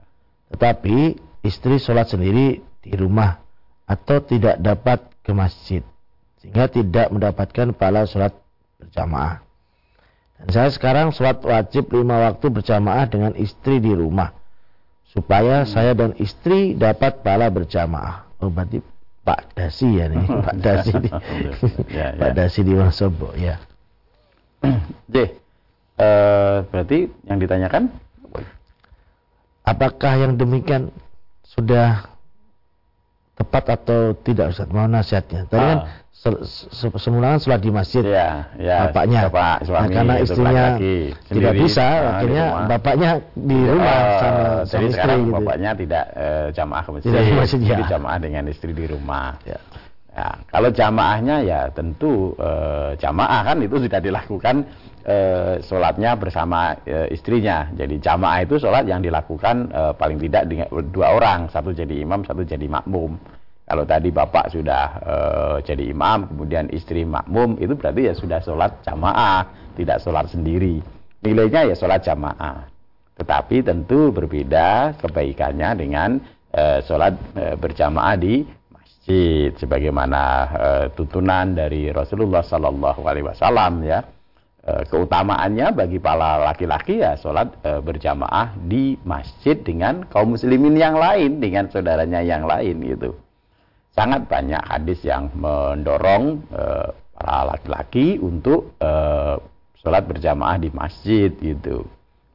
Tetapi 0.56 1.20
istri 1.44 1.76
sholat 1.76 2.08
sendiri 2.08 2.64
di 2.80 2.92
rumah 2.96 3.44
atau 3.84 4.24
tidak 4.24 4.56
dapat 4.64 5.12
ke 5.20 5.36
masjid 5.36 5.84
sehingga 6.40 6.72
tidak 6.72 7.12
mendapatkan 7.12 7.76
pahala 7.76 8.08
sholat 8.08 8.32
berjamaah. 8.80 9.44
Dan 10.40 10.48
saya 10.48 10.72
sekarang 10.72 11.12
sholat 11.12 11.44
wajib 11.44 11.92
lima 11.92 12.24
waktu 12.24 12.48
berjamaah 12.48 13.04
dengan 13.04 13.36
istri 13.36 13.84
di 13.84 13.92
rumah 13.92 14.32
supaya 15.12 15.68
saya 15.68 15.92
dan 15.92 16.16
istri 16.16 16.72
dapat 16.72 17.20
pahala 17.20 17.52
berjamaah. 17.52 18.26
Oh 18.40 18.48
berarti 18.48 18.80
Pak 19.22 19.54
Dasi 19.54 20.00
ya 20.00 20.10
nih, 20.10 20.24
Pak 20.26 20.56
Dasi 20.58 20.92
di, 21.04 21.08
Ya, 21.92 22.16
Pak 22.16 22.30
ya. 22.32 22.34
Dasi 22.34 22.60
di 22.64 22.72
Wonosobo 22.74 23.36
ya. 23.38 23.60
D. 25.12 25.16
Eh, 25.92 26.56
berarti 26.72 27.06
yang 27.28 27.38
ditanyakan 27.38 27.92
Apakah 29.62 30.18
yang 30.18 30.34
demikian 30.34 30.90
sudah 31.46 32.11
tepat 33.32 33.64
atau 33.74 34.12
tidak 34.14 34.52
Ustaz? 34.52 34.68
Mohon 34.68 34.90
nasihatnya. 34.96 35.40
Tadi 35.46 35.62
kan 35.62 35.78
Ah. 35.78 35.88
se- 36.12 36.42
se- 36.70 36.98
semula 36.98 37.34
kan 37.34 37.40
sholat 37.40 37.58
di 37.58 37.70
masjid. 37.70 38.04
ya, 38.04 38.46
ya 38.54 38.76
bapaknya. 38.86 39.20
bapak 39.26 39.56
suami 39.64 39.82
Nah, 39.82 39.88
karena 39.90 40.14
istrinya 40.20 40.66
tidak 41.26 41.52
bisa, 41.56 41.82
ah, 41.82 41.90
di 41.90 42.06
akhirnya 42.14 42.44
rumah. 42.46 42.66
bapaknya 42.68 43.08
di 43.34 43.58
rumah 43.58 43.96
Eh, 43.98 44.14
sama, 44.14 44.38
jadi 44.38 44.62
sama 44.62 44.62
istri 44.62 44.92
sekarang 44.94 45.18
gitu. 45.20 45.34
bapaknya 45.34 45.70
tidak 45.74 46.04
eh, 46.14 46.46
jamaah 46.52 46.82
ke 46.82 46.90
masjid, 46.92 47.08
Tidak 47.10 47.22
ke 47.22 47.34
masjid, 47.34 47.58
ya. 47.58 47.68
jadi 47.72 47.84
jamaah 47.90 48.18
dengan 48.18 48.44
istri 48.46 48.70
di 48.70 48.84
rumah. 48.86 49.28
Ya. 49.42 49.58
Ya, 50.12 50.28
kalau 50.52 50.68
jamaahnya 50.68 51.40
ya 51.40 51.60
tentu 51.72 52.36
eh, 52.36 52.92
jamaah 53.00 53.48
kan 53.48 53.56
itu 53.64 53.80
sudah 53.80 53.96
dilakukan 53.96 54.68
eh, 55.08 55.56
sholatnya 55.64 56.12
bersama 56.20 56.76
eh, 56.84 57.08
istrinya. 57.08 57.72
Jadi 57.72 57.96
jamaah 57.96 58.44
itu 58.44 58.60
sholat 58.60 58.84
yang 58.84 59.00
dilakukan 59.00 59.72
eh, 59.72 59.92
paling 59.96 60.20
tidak 60.20 60.52
dengan 60.52 60.68
dua 60.92 61.16
orang, 61.16 61.48
satu 61.48 61.72
jadi 61.72 62.04
imam, 62.04 62.28
satu 62.28 62.44
jadi 62.44 62.68
makmum. 62.68 63.16
Kalau 63.64 63.88
tadi 63.88 64.12
bapak 64.12 64.52
sudah 64.52 64.84
eh, 65.00 65.56
jadi 65.64 65.84
imam, 65.88 66.28
kemudian 66.28 66.68
istri 66.76 67.08
makmum, 67.08 67.56
itu 67.56 67.72
berarti 67.72 68.12
ya 68.12 68.14
sudah 68.14 68.44
sholat 68.44 68.84
jamaah, 68.84 69.48
tidak 69.80 69.96
sholat 70.04 70.28
sendiri. 70.28 70.84
Nilainya 71.24 71.72
ya 71.72 71.74
sholat 71.78 72.04
jamaah. 72.04 72.68
Tetapi 73.16 73.64
tentu 73.64 74.12
berbeda 74.12 74.92
kebaikannya 75.00 75.72
dengan 75.72 76.20
eh, 76.52 76.84
sholat 76.84 77.16
eh, 77.32 77.56
berjamaah 77.56 78.20
di 78.20 78.44
masjid 79.02 79.50
sebagaimana 79.58 80.22
eh, 80.54 80.86
tuntunan 80.94 81.58
dari 81.58 81.90
Rasulullah 81.90 82.46
Sallallahu 82.46 83.02
Alaihi 83.02 83.26
Wasallam 83.26 83.82
ya. 83.82 83.98
Eh, 84.62 84.86
keutamaannya 84.86 85.74
bagi 85.74 85.98
para 85.98 86.38
laki-laki 86.38 87.02
ya 87.02 87.18
sholat 87.18 87.50
eh, 87.66 87.82
berjamaah 87.82 88.54
di 88.62 88.94
masjid 89.02 89.58
dengan 89.58 90.06
kaum 90.06 90.38
muslimin 90.38 90.78
yang 90.78 90.94
lain 90.94 91.42
dengan 91.42 91.66
saudaranya 91.66 92.22
yang 92.22 92.46
lain 92.46 92.78
gitu. 92.78 93.18
Sangat 93.90 94.30
banyak 94.30 94.62
hadis 94.70 95.02
yang 95.02 95.34
mendorong 95.34 96.48
para 97.12 97.44
laki-laki 97.44 98.16
untuk 98.16 98.72
sholat 99.84 100.08
berjamaah 100.08 100.56
di 100.56 100.72
masjid 100.72 101.28
gitu. 101.28 101.84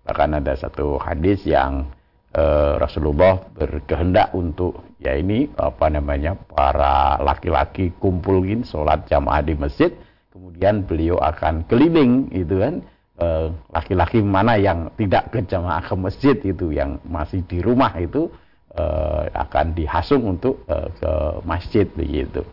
Bahkan 0.06 0.38
ada 0.38 0.53
satu 0.53 1.01
hadis 1.01 1.41
yang 1.49 1.89
eh, 2.38 2.73
Rasulullah 2.78 3.41
berkehendak 3.58 4.38
untuk 4.38 4.86
ya 5.02 5.17
ini 5.17 5.50
apa 5.58 5.89
namanya 5.89 6.38
para 6.38 7.17
laki-laki 7.17 7.91
kumpulin 7.97 8.62
sholat 8.62 9.10
jamaah 9.10 9.41
di 9.41 9.58
masjid. 9.58 9.89
Kemudian 10.30 10.86
beliau 10.86 11.17
akan 11.17 11.65
keliling 11.65 12.30
itu 12.30 12.62
kan. 12.62 12.86
Eh, 13.17 13.50
laki-laki 13.73 14.21
mana 14.21 14.62
yang 14.62 14.93
tidak 14.93 15.34
ke 15.34 15.41
jamaah 15.41 15.82
ke 15.82 15.97
masjid 15.97 16.38
itu 16.38 16.69
yang 16.69 17.02
masih 17.02 17.41
di 17.50 17.65
rumah 17.65 17.89
itu 17.97 18.30
eh, 18.78 19.26
akan 19.34 19.73
dihasung 19.73 20.38
untuk 20.38 20.62
eh, 20.69 20.86
ke 21.02 21.12
masjid 21.41 21.89
begitu. 21.97 22.45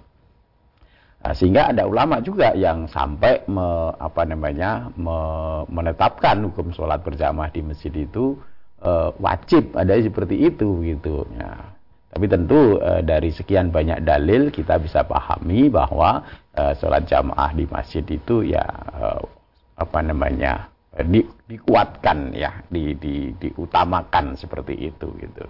Nah, 1.20 1.32
sehingga 1.36 1.72
ada 1.72 1.84
ulama 1.84 2.20
juga 2.24 2.56
yang 2.56 2.88
sampai 2.88 3.44
me- 3.48 3.92
apa 3.96 4.24
namanya 4.24 4.92
me- 4.96 5.64
menetapkan 5.68 6.40
hukum 6.48 6.72
sholat 6.72 7.00
berjamaah 7.00 7.52
di 7.52 7.60
masjid 7.64 7.92
itu 7.92 8.36
eh, 8.84 9.10
wajib 9.16 9.72
ada 9.72 9.96
seperti 9.96 10.36
itu 10.52 10.84
gitu 10.84 11.24
ya. 11.40 11.72
Tapi 12.14 12.30
tentu 12.30 12.78
eh, 12.78 13.02
dari 13.02 13.34
sekian 13.34 13.74
banyak 13.74 14.06
dalil 14.06 14.54
kita 14.54 14.78
bisa 14.78 15.02
pahami 15.02 15.66
bahwa 15.66 16.22
eh, 16.54 16.70
sholat 16.78 17.08
jamaah 17.10 17.50
di 17.56 17.66
masjid 17.66 18.06
itu 18.06 18.46
ya 18.46 18.62
eh, 18.94 19.22
apa 19.74 19.98
namanya 19.98 20.70
di- 21.10 21.26
dikuatkan 21.50 22.30
ya, 22.38 22.62
di, 22.70 22.94
di, 22.94 23.34
diutamakan 23.34 24.38
seperti 24.38 24.78
itu 24.78 25.10
gitu. 25.18 25.42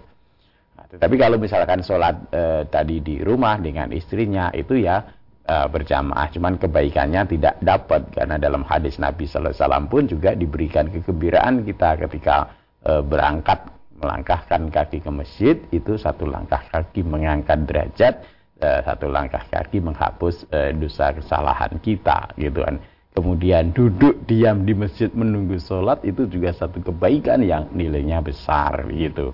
Nah, 0.73 0.85
tetapi 0.89 1.15
kalau 1.21 1.37
misalkan 1.37 1.85
sholat 1.85 2.17
eh, 2.33 2.65
tadi 2.65 2.97
di 3.05 3.21
rumah 3.21 3.61
dengan 3.61 3.93
istrinya 3.93 4.49
itu 4.55 4.81
ya 4.81 5.05
berjamaah, 5.45 6.33
cuman 6.33 6.57
kebaikannya 6.57 7.21
tidak 7.37 7.61
dapat 7.61 8.09
karena 8.17 8.41
dalam 8.41 8.65
hadis 8.65 8.97
Nabi 8.97 9.29
Sallallahu 9.29 9.53
Alaihi 9.53 9.61
Wasallam 9.61 9.85
pun 9.93 10.03
juga 10.09 10.33
diberikan 10.33 10.89
kegembiraan 10.89 11.61
kita 11.61 12.01
ketika 12.01 12.49
berangkat 12.85 13.65
melangkahkan 13.99 14.67
kaki 14.69 14.99
ke 14.99 15.11
masjid 15.11 15.55
itu 15.71 15.95
satu 15.95 16.27
langkah 16.27 16.61
kaki 16.69 17.01
mengangkat 17.01 17.63
derajat, 17.63 18.13
eh, 18.59 18.79
satu 18.83 19.07
langkah 19.07 19.41
kaki 19.47 19.79
menghapus 19.79 20.45
eh, 20.51 20.71
dosa 20.75 21.15
kesalahan 21.15 21.79
kita 21.79 22.35
gitu 22.35 22.61
kan. 22.61 22.77
Kemudian 23.15 23.71
duduk 23.71 24.27
diam 24.27 24.67
di 24.67 24.75
masjid 24.75 25.07
menunggu 25.15 25.55
sholat 25.55 26.03
itu 26.03 26.27
juga 26.27 26.51
satu 26.51 26.83
kebaikan 26.83 27.39
yang 27.39 27.71
nilainya 27.71 28.19
besar 28.19 28.91
gitu. 28.91 29.31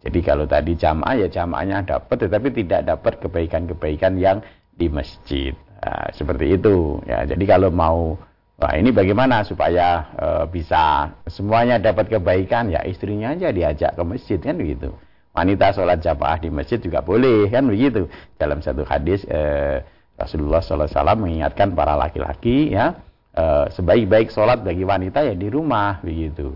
Jadi 0.00 0.24
kalau 0.24 0.48
tadi 0.48 0.72
jamaah 0.72 1.14
ya 1.20 1.28
jamaahnya 1.28 1.84
dapat 1.84 2.16
tetapi 2.24 2.48
tidak 2.56 2.88
dapat 2.88 3.20
kebaikan-kebaikan 3.20 4.16
yang 4.16 4.40
di 4.72 4.88
masjid. 4.88 5.52
Nah, 5.84 6.08
seperti 6.16 6.56
itu 6.56 7.04
ya. 7.04 7.28
Jadi 7.28 7.44
kalau 7.44 7.68
mau 7.68 8.16
wah 8.58 8.74
ini 8.74 8.90
bagaimana 8.90 9.46
supaya 9.46 10.10
eh, 10.18 10.44
bisa 10.50 11.14
semuanya 11.30 11.78
dapat 11.78 12.10
kebaikan 12.10 12.74
ya 12.74 12.82
istrinya 12.82 13.32
aja 13.32 13.54
diajak 13.54 13.94
ke 13.94 14.02
masjid 14.02 14.38
kan 14.42 14.58
begitu. 14.58 14.90
Wanita 15.32 15.70
sholat 15.70 16.02
jamaah 16.02 16.42
di 16.42 16.50
masjid 16.50 16.82
juga 16.82 16.98
boleh 16.98 17.46
kan 17.46 17.62
begitu. 17.70 18.10
Dalam 18.34 18.58
satu 18.58 18.82
hadis 18.82 19.22
eh, 19.30 19.86
Rasulullah 20.18 20.58
SAW 20.58 20.90
mengingatkan 21.14 21.78
para 21.78 21.94
laki-laki 21.94 22.74
ya 22.74 22.98
eh, 23.38 23.66
sebaik-baik 23.70 24.34
sholat 24.34 24.66
bagi 24.66 24.82
wanita 24.82 25.22
ya 25.22 25.38
di 25.38 25.46
rumah 25.46 26.02
begitu. 26.02 26.50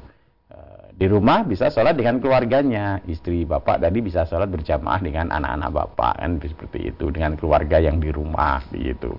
Eh, 0.50 0.84
di 0.98 1.06
rumah 1.06 1.46
bisa 1.46 1.70
sholat 1.70 1.94
dengan 1.94 2.18
keluarganya 2.18 2.98
istri 3.06 3.46
bapak 3.46 3.78
tadi 3.78 4.02
bisa 4.02 4.26
sholat 4.26 4.50
berjamaah 4.50 4.98
dengan 4.98 5.30
anak-anak 5.30 5.70
bapak 5.70 6.14
kan 6.18 6.30
seperti 6.42 6.90
itu 6.90 7.14
dengan 7.14 7.38
keluarga 7.38 7.78
yang 7.78 8.02
di 8.02 8.10
rumah 8.10 8.58
begitu 8.74 9.14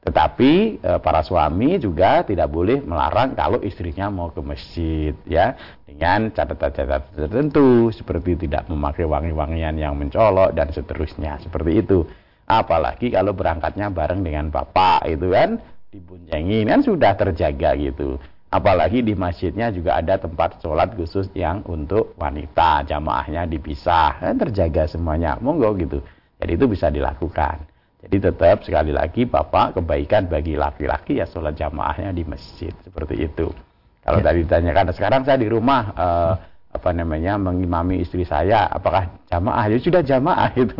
tetapi 0.00 0.80
eh, 0.80 1.00
para 1.04 1.20
suami 1.20 1.76
juga 1.76 2.24
tidak 2.24 2.48
boleh 2.48 2.80
melarang 2.80 3.36
kalau 3.36 3.60
istrinya 3.60 4.08
mau 4.08 4.32
ke 4.32 4.40
masjid 4.40 5.12
ya. 5.28 5.52
Dengan 5.84 6.32
catatan-catatan 6.32 7.28
tertentu 7.28 7.92
seperti 7.92 8.48
tidak 8.48 8.64
memakai 8.72 9.04
wangi-wangian 9.04 9.76
yang 9.76 9.92
mencolok 10.00 10.56
dan 10.56 10.72
seterusnya 10.72 11.36
seperti 11.44 11.84
itu. 11.84 12.08
Apalagi 12.48 13.12
kalau 13.12 13.36
berangkatnya 13.36 13.92
bareng 13.92 14.24
dengan 14.24 14.48
bapak 14.48 15.04
itu 15.06 15.28
kan 15.28 15.60
diboncengin 15.92 16.64
kan 16.64 16.80
sudah 16.80 17.12
terjaga 17.20 17.76
gitu. 17.76 18.16
Apalagi 18.50 19.04
di 19.04 19.14
masjidnya 19.14 19.70
juga 19.70 20.00
ada 20.00 20.18
tempat 20.18 20.58
sholat 20.58 20.96
khusus 20.96 21.30
yang 21.36 21.62
untuk 21.68 22.18
wanita 22.18 22.82
jamaahnya 22.88 23.46
dipisah 23.46 24.16
kan 24.16 24.34
terjaga 24.40 24.88
semuanya. 24.88 25.36
Monggo 25.38 25.76
gitu. 25.76 26.00
Jadi 26.40 26.56
itu 26.56 26.66
bisa 26.66 26.88
dilakukan 26.88 27.69
jadi 28.00 28.32
tetap 28.32 28.64
sekali 28.64 28.96
lagi 28.96 29.28
Bapak 29.28 29.76
kebaikan 29.76 30.24
bagi 30.32 30.56
laki-laki 30.56 31.20
ya 31.20 31.28
sholat 31.28 31.52
jamaahnya 31.52 32.16
di 32.16 32.24
masjid. 32.24 32.72
Seperti 32.80 33.28
itu. 33.28 33.52
Kalau 34.00 34.18
Ya. 34.18 34.32
tadi 34.32 34.38
ditanyakan 34.48 34.96
sekarang 34.96 35.20
saya 35.28 35.36
di 35.36 35.48
rumah 35.52 35.92
eh, 35.92 36.34
apa 36.70 36.94
namanya 36.94 37.34
mengimami 37.34 38.00
istri 38.00 38.22
saya 38.22 38.70
apakah 38.70 39.10
jamaah? 39.28 39.68
Ya 39.68 39.76
sudah 39.82 40.02
jamaah 40.06 40.48
itu. 40.62 40.74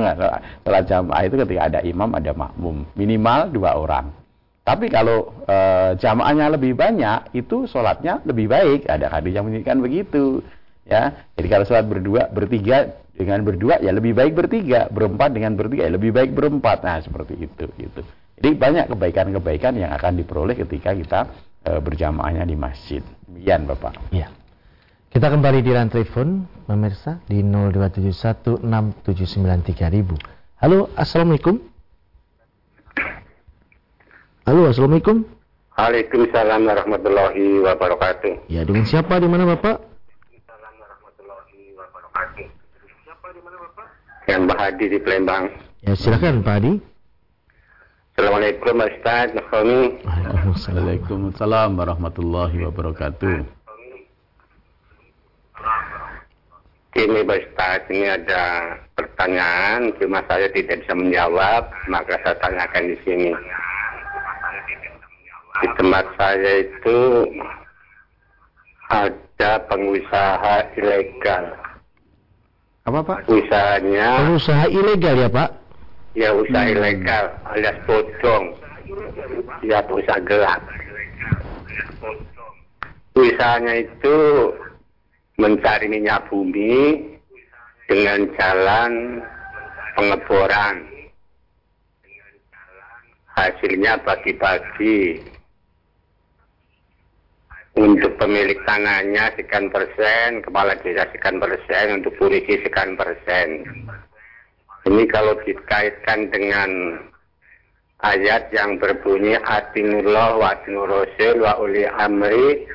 Sholat 0.65 0.85
jamaah 0.89 1.23
itu 1.27 1.35
ketika 1.45 1.63
ada 1.69 1.81
imam 1.83 2.09
ada 2.15 2.33
makmum. 2.33 2.87
Minimal 2.95 3.51
dua 3.53 3.75
orang. 3.77 4.15
Tapi 4.61 4.87
kalau 4.87 5.35
e, 5.51 5.57
jamaahnya 5.99 6.55
lebih 6.55 6.79
banyak 6.79 7.35
itu 7.35 7.67
sholatnya 7.67 8.23
lebih 8.23 8.47
baik. 8.47 8.87
Ada 8.87 9.11
hadis 9.11 9.35
yang 9.35 9.51
menyebutkan 9.51 9.83
begitu. 9.83 10.47
Ya. 10.87 11.27
Jadi 11.35 11.49
kalau 11.51 11.65
sholat 11.67 11.91
berdua 11.91 12.31
bertiga 12.31 12.95
dengan 13.14 13.42
berdua 13.46 13.79
ya 13.83 13.90
lebih 13.94 14.14
baik 14.16 14.33
bertiga 14.35 14.87
berempat 14.90 15.35
dengan 15.35 15.55
bertiga 15.55 15.87
ya 15.87 15.92
lebih 15.94 16.11
baik 16.14 16.31
berempat 16.35 16.83
nah 16.83 16.99
seperti 16.99 17.38
itu 17.38 17.66
gitu 17.79 18.03
jadi 18.40 18.51
banyak 18.57 18.85
kebaikan-kebaikan 18.92 19.77
yang 19.77 19.92
akan 19.92 20.16
diperoleh 20.16 20.57
ketika 20.57 20.96
kita 20.96 21.20
e, 21.62 21.77
berjamaahnya 21.83 22.44
di 22.49 22.57
masjid 22.57 23.03
demikian 23.29 23.68
bapak 23.68 23.99
ya 24.11 24.31
kita 25.11 25.27
kembali 25.27 25.66
di 25.66 25.75
telepon, 25.90 26.46
pemirsa, 26.70 27.18
di 27.27 27.42
02716793000. 27.42 28.62
Halo, 30.62 30.87
Assalamualaikum. 30.94 31.59
Halo, 34.46 34.70
Assalamualaikum. 34.70 35.27
Waalaikumsalam 35.75 36.62
warahmatullahi 36.62 37.59
wabarakatuh. 37.59 38.46
Ya, 38.55 38.62
dengan 38.62 38.87
siapa 38.87 39.18
di 39.18 39.27
mana 39.27 39.51
Bapak? 39.51 39.83
Waalaikumsalam 39.83 40.75
warahmatullahi 40.79 41.75
wabarakatuh. 41.75 42.46
Siapa 43.03 43.27
di 43.35 43.40
mana 43.42 43.57
Bapak? 43.66 43.87
Yang 44.31 44.43
Bahadi 44.47 44.85
di 44.87 44.99
Palembang. 45.03 45.51
Ya, 45.83 45.99
silakan 45.99 46.47
Pak 46.47 46.62
Adi. 46.62 46.79
Assalamualaikum 48.14 48.79
Ustaz 48.79 49.35
Nahomi. 49.35 49.99
Waalaikumsalam 50.07 51.75
warahmatullahi 51.75 52.62
wabarakatuh. 52.62 53.43
Ini 56.95 57.21
Ustaz, 57.27 57.90
ini 57.90 58.07
ada 58.07 58.79
pertanyaan, 58.95 59.90
cuma 59.99 60.23
saya 60.31 60.47
tidak 60.55 60.79
bisa 60.79 60.95
menjawab, 60.95 61.66
maka 61.90 62.14
saya 62.23 62.38
tanyakan 62.38 62.85
di 62.87 62.97
sini. 63.03 63.31
Di 65.59 65.69
tempat 65.75 66.07
saya 66.14 66.53
itu 66.71 66.99
ada 68.95 69.53
pengusaha 69.66 70.55
ilegal. 70.79 71.60
Apa 72.90 73.00
Pak? 73.07 73.18
Usahanya, 73.31 74.26
Pengusaha 74.26 74.66
ilegal 74.66 75.14
ya 75.14 75.31
Pak? 75.31 75.50
ya 76.18 76.35
usaha 76.35 76.66
ilegal 76.66 77.31
alias 77.55 77.79
bodong. 77.87 78.59
Ya 79.62 79.79
usaha 79.87 80.18
gelap. 80.26 80.59
Usahanya 83.14 83.74
itu 83.79 84.16
mencari 85.38 85.87
minyak 85.87 86.26
bumi 86.26 86.98
dengan 87.87 88.26
jalan 88.35 89.22
pengeboran. 89.94 90.83
Hasilnya 93.31 94.03
bagi-bagi. 94.03 95.22
Untuk 97.81 98.12
pemilik 98.21 98.61
tanahnya 98.69 99.33
sekian 99.40 99.73
persen, 99.73 100.45
kepala 100.45 100.77
desa 100.85 101.09
sekian 101.09 101.40
persen, 101.40 101.97
untuk 101.97 102.12
polisi 102.21 102.61
sekian 102.61 102.93
persen. 102.93 103.64
Ini 104.85 105.09
kalau 105.09 105.33
dikaitkan 105.40 106.29
dengan 106.29 107.01
ayat 108.05 108.53
yang 108.53 108.77
berbunyi 108.77 109.40
Atinullah 109.40 110.37
wa 110.37 110.53
atinur 110.57 110.88
rasul 110.88 111.40
wa 111.40 111.57
uli 111.61 111.85
amri 111.85 112.69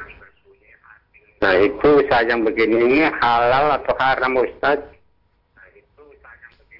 Nah 1.46 1.54
itu 1.62 2.02
saya 2.10 2.34
yang 2.34 2.42
begini 2.42 2.74
ini 2.90 3.00
halal 3.22 3.78
atau 3.78 3.94
haram 4.02 4.34
Ustaz? 4.40 4.82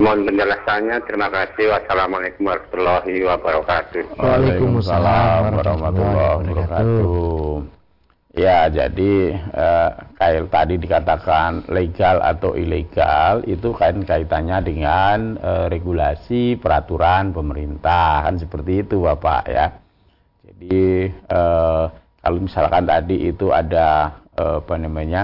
Mohon 0.02 0.34
penjelasannya. 0.34 0.98
Terima 1.06 1.30
kasih. 1.30 1.70
Wassalamualaikum 1.70 2.50
warahmatullahi 2.50 3.16
wabarakatuh. 3.30 4.04
Waalaikumsalam 4.18 5.54
warahmatullahi 5.54 6.50
wabarakatuh. 6.50 7.45
Ya, 8.36 8.68
jadi 8.68 9.32
eh, 9.32 9.90
kayak 10.20 10.52
tadi 10.52 10.76
dikatakan 10.76 11.72
legal 11.72 12.20
atau 12.20 12.52
ilegal 12.60 13.48
itu 13.48 13.72
kan 13.72 14.04
kaitannya 14.04 14.60
dengan 14.60 15.18
eh, 15.40 15.66
regulasi 15.72 16.60
peraturan 16.60 17.32
pemerintah 17.32 18.28
kan 18.28 18.36
seperti 18.36 18.84
itu 18.84 19.08
Bapak 19.08 19.44
ya. 19.48 19.72
Jadi 20.44 21.08
eh, 21.16 21.84
kalau 21.96 22.40
misalkan 22.44 22.84
tadi 22.84 23.32
itu 23.32 23.56
ada 23.56 24.20
eh, 24.36 24.60
apa 24.60 24.76
namanya 24.84 25.24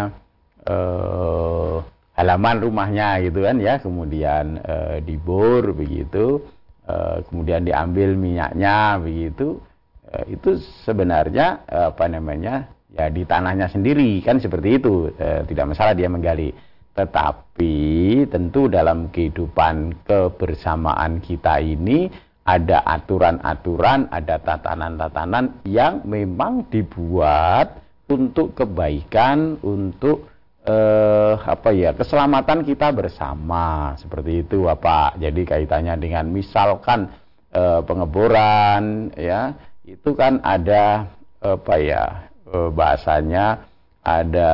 eh, 0.64 1.76
halaman 2.16 2.58
rumahnya 2.64 3.20
gitu 3.28 3.44
kan 3.44 3.60
ya, 3.60 3.76
kemudian 3.84 4.56
eh, 4.64 5.04
dibor 5.04 5.76
begitu, 5.76 6.48
eh, 6.88 7.20
kemudian 7.28 7.68
diambil 7.68 8.16
minyaknya 8.16 9.04
begitu, 9.04 9.60
eh, 10.16 10.32
itu 10.32 10.64
sebenarnya 10.88 11.60
eh, 11.68 11.92
apa 11.92 12.08
namanya 12.08 12.72
ya 12.96 13.08
di 13.08 13.24
tanahnya 13.24 13.72
sendiri 13.72 14.20
kan 14.24 14.40
seperti 14.40 14.80
itu. 14.80 15.12
Eh, 15.16 15.48
tidak 15.48 15.76
masalah 15.76 15.96
dia 15.96 16.12
menggali. 16.12 16.52
Tetapi 16.92 17.76
tentu 18.28 18.68
dalam 18.68 19.08
kehidupan 19.08 20.04
kebersamaan 20.04 21.24
kita 21.24 21.64
ini 21.64 22.12
ada 22.44 22.84
aturan-aturan 22.84 24.12
ada 24.12 24.42
tatanan-tatanan 24.42 25.64
yang 25.64 26.04
memang 26.04 26.68
dibuat 26.68 27.80
untuk 28.12 28.60
kebaikan 28.60 29.56
untuk 29.64 30.28
eh, 30.68 31.34
apa 31.40 31.72
ya 31.72 31.96
keselamatan 31.96 32.68
kita 32.68 32.92
bersama. 32.92 33.96
Seperti 33.96 34.44
itu 34.44 34.68
Bapak. 34.68 35.16
Jadi 35.16 35.48
kaitannya 35.48 35.96
dengan 35.96 36.28
misalkan 36.28 37.08
eh, 37.56 37.80
pengeboran 37.88 39.16
ya 39.16 39.56
itu 39.88 40.12
kan 40.12 40.44
ada 40.44 41.08
apa 41.42 41.76
ya 41.82 42.31
bahasanya 42.50 43.72
ada 44.02 44.52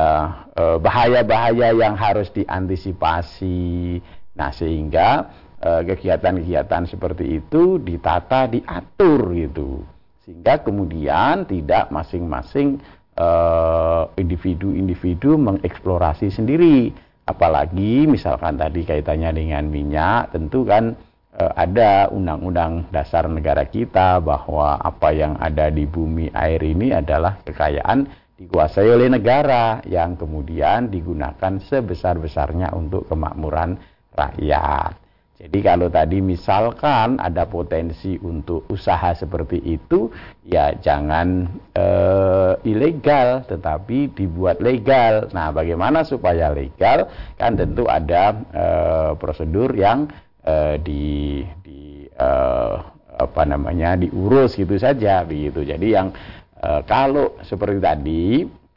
eh, 0.52 0.76
bahaya-bahaya 0.78 1.72
yang 1.72 1.96
harus 1.96 2.28
diantisipasi. 2.32 3.98
Nah, 4.36 4.52
sehingga 4.52 5.32
eh, 5.58 5.82
kegiatan-kegiatan 5.88 6.84
seperti 6.84 7.40
itu 7.40 7.80
ditata, 7.80 8.46
diatur 8.48 9.32
gitu. 9.34 9.82
Sehingga 10.22 10.60
kemudian 10.60 11.48
tidak 11.48 11.88
masing-masing 11.88 12.78
eh, 13.16 14.02
individu-individu 14.20 15.40
mengeksplorasi 15.40 16.28
sendiri. 16.28 16.92
Apalagi 17.28 18.08
misalkan 18.08 18.56
tadi 18.56 18.88
kaitannya 18.88 19.36
dengan 19.36 19.68
minyak, 19.68 20.32
tentu 20.32 20.64
kan 20.64 20.92
eh, 20.92 21.07
ada 21.38 22.10
undang-undang 22.10 22.90
dasar 22.90 23.30
negara 23.30 23.62
kita 23.62 24.18
bahwa 24.18 24.74
apa 24.82 25.14
yang 25.14 25.38
ada 25.38 25.70
di 25.70 25.86
bumi 25.86 26.34
air 26.34 26.58
ini 26.66 26.90
adalah 26.90 27.38
kekayaan 27.46 28.10
dikuasai 28.38 28.86
oleh 28.86 29.10
negara 29.10 29.82
yang 29.86 30.14
kemudian 30.14 30.90
digunakan 30.90 31.58
sebesar-besarnya 31.62 32.70
untuk 32.74 33.06
kemakmuran 33.10 33.78
rakyat. 34.14 34.94
Jadi 35.38 35.58
kalau 35.62 35.86
tadi 35.86 36.18
misalkan 36.18 37.22
ada 37.22 37.46
potensi 37.46 38.18
untuk 38.18 38.66
usaha 38.74 39.14
seperti 39.14 39.62
itu, 39.70 40.10
ya 40.42 40.74
jangan 40.74 41.46
eh, 41.78 42.58
ilegal, 42.66 43.46
tetapi 43.46 44.18
dibuat 44.18 44.58
legal. 44.58 45.30
Nah, 45.30 45.54
bagaimana 45.54 46.02
supaya 46.02 46.50
legal? 46.50 47.06
Kan 47.38 47.54
tentu 47.54 47.86
ada 47.86 48.34
eh, 48.50 49.10
prosedur 49.14 49.78
yang 49.78 50.10
eh, 50.44 50.76
di, 50.82 51.42
di 51.62 52.06
eh, 52.06 52.74
apa 53.18 53.42
namanya 53.46 53.98
diurus 53.98 54.54
gitu 54.54 54.78
saja, 54.78 55.26
begitu. 55.26 55.64
Jadi 55.64 55.86
yang 55.94 56.12
eh, 56.58 56.80
kalau 56.86 57.38
seperti 57.42 57.78
tadi, 57.78 58.24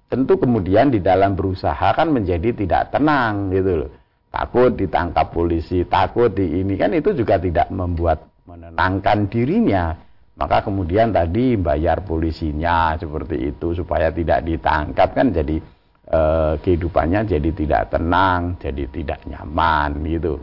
tentu 0.10 0.38
kemudian 0.38 0.90
di 0.90 1.04
dalam 1.04 1.38
berusaha 1.38 1.94
kan 1.94 2.10
menjadi 2.10 2.54
tidak 2.54 2.94
tenang 2.94 3.50
gitu 3.54 3.74
loh 3.86 3.92
takut 4.32 4.72
ditangkap 4.74 5.28
polisi, 5.30 5.84
takut 5.86 6.32
di 6.32 6.64
ini 6.64 6.80
kan 6.80 6.96
itu 6.96 7.12
juga 7.12 7.38
tidak 7.38 7.68
membuat 7.70 8.24
menenangkan 8.48 9.28
dirinya. 9.28 9.94
Maka 10.40 10.64
kemudian 10.66 11.12
tadi 11.12 11.60
bayar 11.60 12.02
polisinya 12.02 12.96
seperti 12.98 13.52
itu 13.54 13.78
supaya 13.78 14.10
tidak 14.10 14.42
ditangkap 14.48 15.14
kan 15.14 15.30
jadi 15.30 15.60
eh, 16.08 16.54
kehidupannya 16.64 17.28
jadi 17.28 17.50
tidak 17.52 17.84
tenang, 17.94 18.58
jadi 18.58 18.88
tidak 18.90 19.20
nyaman 19.28 20.02
gitu. 20.08 20.40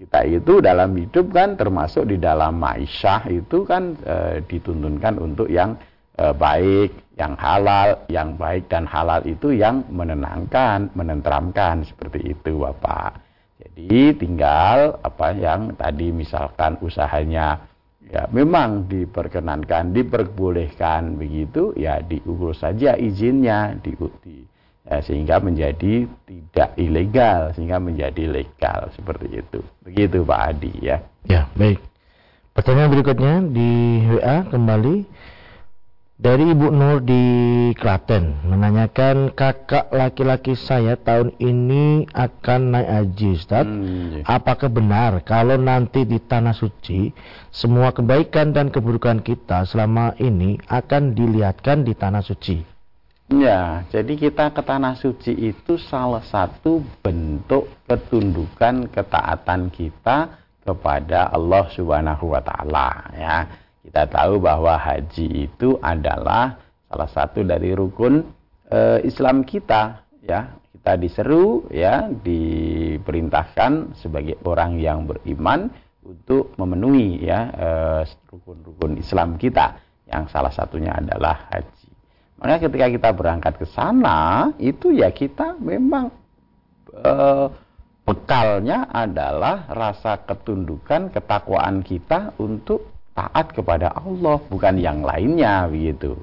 Kita 0.00 0.24
itu 0.24 0.64
dalam 0.64 0.96
hidup 0.96 1.28
kan 1.28 1.60
termasuk 1.60 2.08
di 2.08 2.16
dalam 2.16 2.56
maisyah 2.56 3.28
itu 3.28 3.68
kan 3.68 4.00
eh, 4.00 4.40
dituntunkan 4.48 5.20
untuk 5.20 5.52
yang 5.52 5.76
eh, 6.16 6.32
baik, 6.32 7.20
yang 7.20 7.36
halal, 7.36 8.08
yang 8.08 8.32
baik 8.40 8.64
dan 8.72 8.88
halal 8.88 9.20
itu 9.28 9.52
yang 9.52 9.84
menenangkan, 9.92 10.88
menenteramkan 10.96 11.84
seperti 11.84 12.32
itu 12.32 12.64
Bapak. 12.64 13.20
Jadi 13.60 14.16
tinggal 14.16 14.96
apa 15.04 15.36
yang 15.36 15.76
tadi 15.76 16.08
misalkan 16.16 16.80
usahanya 16.80 17.68
ya 18.08 18.24
memang 18.32 18.88
diperkenankan, 18.88 19.92
diperbolehkan 19.92 21.20
begitu 21.20 21.76
ya 21.76 22.00
diurus 22.00 22.64
saja 22.64 22.96
izinnya, 22.96 23.76
di, 23.84 23.92
di 24.24 24.48
ya, 24.48 24.49
sehingga 24.98 25.38
menjadi 25.38 26.10
tidak 26.26 26.50
tidak 26.50 26.76
ilegal 26.76 27.40
sehingga 27.56 27.78
menjadi 27.80 28.24
legal 28.28 28.92
seperti 28.92 29.40
itu. 29.40 29.64
Begitu 29.86 30.26
Pak 30.26 30.40
Adi 30.50 30.72
ya. 30.84 31.00
Ya, 31.24 31.48
baik. 31.56 31.78
Pertanyaan 32.52 32.90
berikutnya 32.92 33.34
di 33.48 33.70
WA 34.12 34.44
kembali 34.50 34.96
dari 36.20 36.52
Ibu 36.52 36.68
Nur 36.68 37.00
di 37.00 37.24
Klaten 37.78 38.44
menanyakan 38.44 39.32
kakak 39.32 39.88
laki-laki 39.88 40.52
saya 40.52 41.00
tahun 41.00 41.32
ini 41.40 42.10
akan 42.12 42.60
naik 42.76 42.90
haji 42.92 43.28
Ustaz. 43.40 43.64
Hmm, 43.64 44.20
iya. 44.20 44.22
Apakah 44.28 44.68
benar 44.68 45.24
kalau 45.24 45.56
nanti 45.56 46.04
di 46.04 46.20
tanah 46.20 46.52
suci 46.52 47.14
semua 47.48 47.96
kebaikan 47.96 48.52
dan 48.52 48.68
keburukan 48.68 49.24
kita 49.24 49.64
selama 49.64 50.12
ini 50.20 50.60
akan 50.68 51.16
dilihatkan 51.16 51.88
di 51.88 51.96
tanah 51.96 52.20
suci? 52.20 52.79
Ya, 53.30 53.86
jadi 53.94 54.18
kita 54.18 54.50
ke 54.50 54.58
tanah 54.58 54.98
suci 54.98 55.30
itu 55.30 55.78
salah 55.78 56.26
satu 56.26 56.82
bentuk 56.98 57.70
ketundukan 57.86 58.90
ketaatan 58.90 59.70
kita 59.70 60.34
kepada 60.66 61.30
Allah 61.30 61.70
Subhanahu 61.70 62.34
wa 62.34 62.42
taala 62.42 62.90
ya. 63.14 63.46
Kita 63.86 64.10
tahu 64.10 64.42
bahwa 64.42 64.74
haji 64.74 65.46
itu 65.46 65.78
adalah 65.78 66.58
salah 66.90 67.06
satu 67.06 67.46
dari 67.46 67.70
rukun 67.70 68.26
eh, 68.66 68.98
Islam 69.06 69.46
kita 69.46 70.02
ya. 70.26 70.58
Kita 70.74 70.98
diseru 70.98 71.70
ya, 71.70 72.10
diperintahkan 72.10 73.94
sebagai 73.94 74.42
orang 74.42 74.82
yang 74.82 75.06
beriman 75.06 75.70
untuk 76.02 76.50
memenuhi 76.58 77.22
ya 77.22 77.40
eh, 77.54 78.02
rukun-rukun 78.26 78.98
Islam 78.98 79.38
kita 79.38 79.78
yang 80.10 80.26
salah 80.26 80.50
satunya 80.50 80.98
adalah 80.98 81.46
haji. 81.54 81.79
Makanya 82.40 82.60
ketika 82.64 82.86
kita 82.88 83.10
berangkat 83.12 83.54
ke 83.60 83.66
sana 83.68 84.48
itu 84.56 84.96
ya 84.96 85.12
kita 85.12 85.60
memang 85.60 86.08
eh, 86.96 87.46
bekalnya 88.08 88.88
adalah 88.90 89.68
rasa 89.68 90.24
ketundukan, 90.24 91.12
ketakwaan 91.14 91.84
kita 91.84 92.32
untuk 92.40 92.90
taat 93.14 93.52
kepada 93.52 93.92
Allah, 93.94 94.40
bukan 94.48 94.80
yang 94.80 95.04
lainnya 95.04 95.68
begitu. 95.68 96.16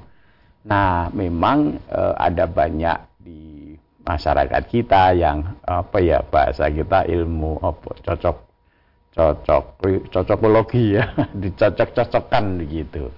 Nah, 0.68 1.08
memang 1.16 1.80
e, 1.88 2.02
ada 2.20 2.44
banyak 2.44 3.00
di 3.24 3.72
masyarakat 4.04 4.64
kita 4.68 5.16
yang 5.16 5.56
apa 5.64 5.98
ya 6.00 6.20
bahasa 6.24 6.72
kita 6.72 7.08
ilmu 7.08 7.60
apa 7.60 7.92
cocok 8.04 8.38
cocok 9.12 9.64
cocokologi 10.12 10.96
ya 10.96 11.12
dicocok-cocokkan 11.44 12.56
begitu. 12.64 13.12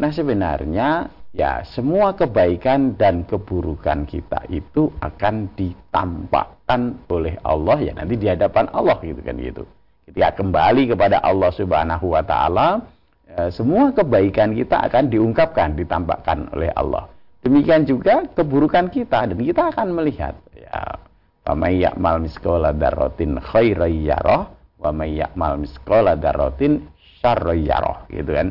Nah 0.00 0.10
sebenarnya 0.12 1.12
ya 1.34 1.66
semua 1.66 2.14
kebaikan 2.14 2.94
dan 2.94 3.26
keburukan 3.26 4.06
kita 4.06 4.46
itu 4.46 4.88
akan 5.02 5.50
ditampakkan 5.58 6.94
oleh 7.10 7.34
Allah 7.42 7.82
ya 7.82 7.92
nanti 7.98 8.14
di 8.14 8.30
hadapan 8.30 8.70
Allah 8.70 8.96
gitu 9.02 9.18
kan 9.20 9.34
gitu. 9.42 9.66
Ketika 10.06 10.38
kembali 10.38 10.94
kepada 10.94 11.18
Allah 11.20 11.50
Subhanahu 11.50 12.14
wa 12.14 12.22
taala 12.22 12.86
ya, 13.26 13.50
semua 13.50 13.90
kebaikan 13.90 14.54
kita 14.54 14.86
akan 14.86 15.10
diungkapkan, 15.10 15.74
ditampakkan 15.74 16.54
oleh 16.54 16.70
Allah. 16.78 17.10
Demikian 17.42 17.84
juga 17.84 18.24
keburukan 18.32 18.88
kita 18.88 19.28
dan 19.28 19.36
kita 19.36 19.74
akan 19.74 19.92
melihat 19.92 20.38
ya 20.56 20.96
wa 21.44 21.52
may 21.52 21.84
ya'mal 21.84 22.24
misqala 22.24 22.72
dzarratin 22.72 23.36
khairan 23.36 23.92
yarah 24.00 24.48
wa 24.80 24.90
may 24.94 25.20
ya'mal 25.20 25.60
misqala 25.60 26.16
dzarratin 26.16 26.80
syarran 27.20 27.60
yarah 27.60 28.06
gitu 28.08 28.32
kan. 28.32 28.48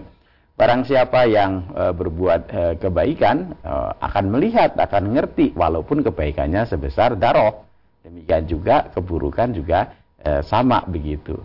Barang 0.53 0.85
siapa 0.85 1.25
yang 1.25 1.65
e, 1.73 1.83
berbuat 1.97 2.41
e, 2.53 2.61
kebaikan 2.77 3.57
e, 3.57 3.73
akan 4.05 4.25
melihat, 4.29 4.77
akan 4.77 5.09
mengerti 5.09 5.49
walaupun 5.57 6.05
kebaikannya 6.05 6.69
sebesar 6.69 7.17
darah. 7.17 7.65
Demikian 8.05 8.45
juga 8.45 8.85
keburukan 8.93 9.49
juga 9.49 9.97
e, 10.21 10.45
sama 10.45 10.85
begitu. 10.85 11.41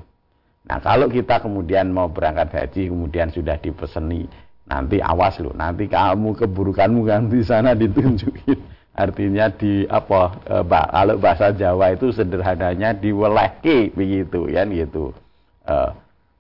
Nah, 0.69 0.77
kalau 0.85 1.09
kita 1.09 1.41
kemudian 1.41 1.89
mau 1.89 2.13
berangkat 2.13 2.53
haji 2.53 2.93
kemudian 2.93 3.33
sudah 3.33 3.57
dipeseni, 3.57 4.29
nanti 4.69 5.01
awas 5.01 5.41
lu, 5.41 5.57
nanti 5.57 5.89
kamu 5.89 6.37
keburukanmu 6.45 7.09
kan 7.09 7.33
di 7.33 7.41
sana 7.41 7.73
ditunjukin. 7.73 8.61
Artinya 8.93 9.49
di 9.49 9.89
apa 9.89 10.37
e, 10.45 10.57
bah, 10.69 10.85
kalau 10.85 11.17
bahasa 11.17 11.49
Jawa 11.57 11.97
itu 11.97 12.13
sederhananya 12.13 12.93
diwelehke 12.93 13.97
begitu 13.97 14.53
kan 14.53 14.69
gitu. 14.69 15.17
E, 15.65 15.77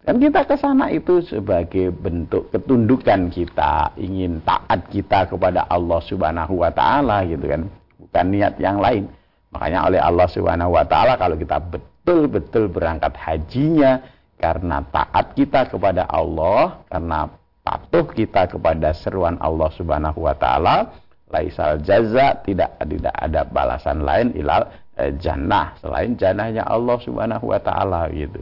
kan 0.08 0.16
kita 0.16 0.40
ke 0.48 0.56
sana 0.56 0.88
itu 0.88 1.20
sebagai 1.20 1.92
bentuk 1.92 2.48
ketundukan 2.48 3.28
kita, 3.28 3.92
ingin 4.00 4.40
taat 4.40 4.88
kita 4.88 5.28
kepada 5.28 5.68
Allah 5.68 6.00
Subhanahu 6.00 6.64
wa 6.64 6.72
taala 6.72 7.28
gitu 7.28 7.44
kan. 7.44 7.68
Bukan 8.00 8.26
niat 8.32 8.56
yang 8.56 8.80
lain. 8.80 9.04
Makanya 9.52 9.84
oleh 9.84 10.00
Allah 10.00 10.24
Subhanahu 10.32 10.72
wa 10.72 10.84
taala 10.88 11.20
kalau 11.20 11.36
kita 11.36 11.60
betul-betul 11.60 12.72
berangkat 12.72 13.20
hajinya 13.20 14.00
karena 14.40 14.80
taat 14.88 15.36
kita 15.36 15.68
kepada 15.68 16.08
Allah, 16.08 16.80
karena 16.88 17.28
patuh 17.60 18.08
kita 18.08 18.48
kepada 18.48 18.96
seruan 18.96 19.36
Allah 19.44 19.68
Subhanahu 19.76 20.24
wa 20.24 20.32
taala, 20.32 20.88
laisal 21.28 21.84
jaza 21.84 22.40
tidak 22.48 22.80
tidak 22.80 23.12
ada 23.12 23.44
balasan 23.44 24.00
lain 24.08 24.32
ilal 24.32 24.72
eh, 24.96 25.12
jannah 25.20 25.76
selain 25.84 26.16
jannahnya 26.16 26.64
Allah 26.64 26.96
Subhanahu 26.96 27.52
wa 27.52 27.60
taala 27.60 28.08
gitu. 28.08 28.40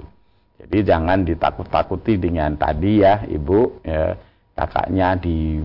Jadi 0.67 0.83
jangan 0.83 1.23
ditakut-takuti 1.23 2.19
dengan 2.19 2.59
tadi 2.59 2.99
ya 2.99 3.23
Ibu 3.23 3.87
ya, 3.87 4.19
kakaknya 4.59 5.15
di 5.15 5.63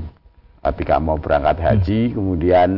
ketika 0.61 1.01
mau 1.01 1.17
berangkat 1.17 1.57
haji 1.57 1.99
hmm. 2.05 2.13
kemudian 2.13 2.69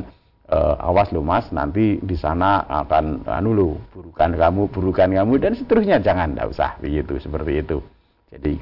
uh, 0.48 0.88
awas 0.88 1.12
lo 1.12 1.20
mas 1.20 1.52
nanti 1.52 2.00
di 2.00 2.16
sana 2.16 2.64
akan 2.64 3.28
anu 3.28 3.52
lo 3.52 3.70
burukan 3.92 4.32
kamu 4.32 4.62
burukan 4.72 5.10
kamu 5.12 5.34
dan 5.36 5.52
seterusnya. 5.52 6.00
Jangan 6.00 6.32
tidak 6.32 6.48
usah 6.56 6.72
begitu 6.80 7.20
seperti 7.20 7.60
itu. 7.60 7.78
Jadi 8.32 8.54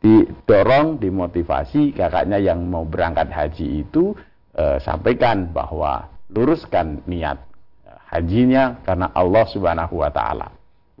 didorong 0.00 0.96
dimotivasi 0.96 1.92
kakaknya 1.92 2.40
yang 2.40 2.64
mau 2.64 2.88
berangkat 2.88 3.28
haji 3.28 3.84
itu 3.84 4.16
uh, 4.56 4.80
sampaikan 4.80 5.52
bahwa 5.52 6.08
luruskan 6.32 7.04
niat 7.04 7.44
hajinya 8.08 8.80
karena 8.86 9.12
Allah 9.12 9.44
Subhanahu 9.50 10.00
wa 10.00 10.08
taala 10.08 10.55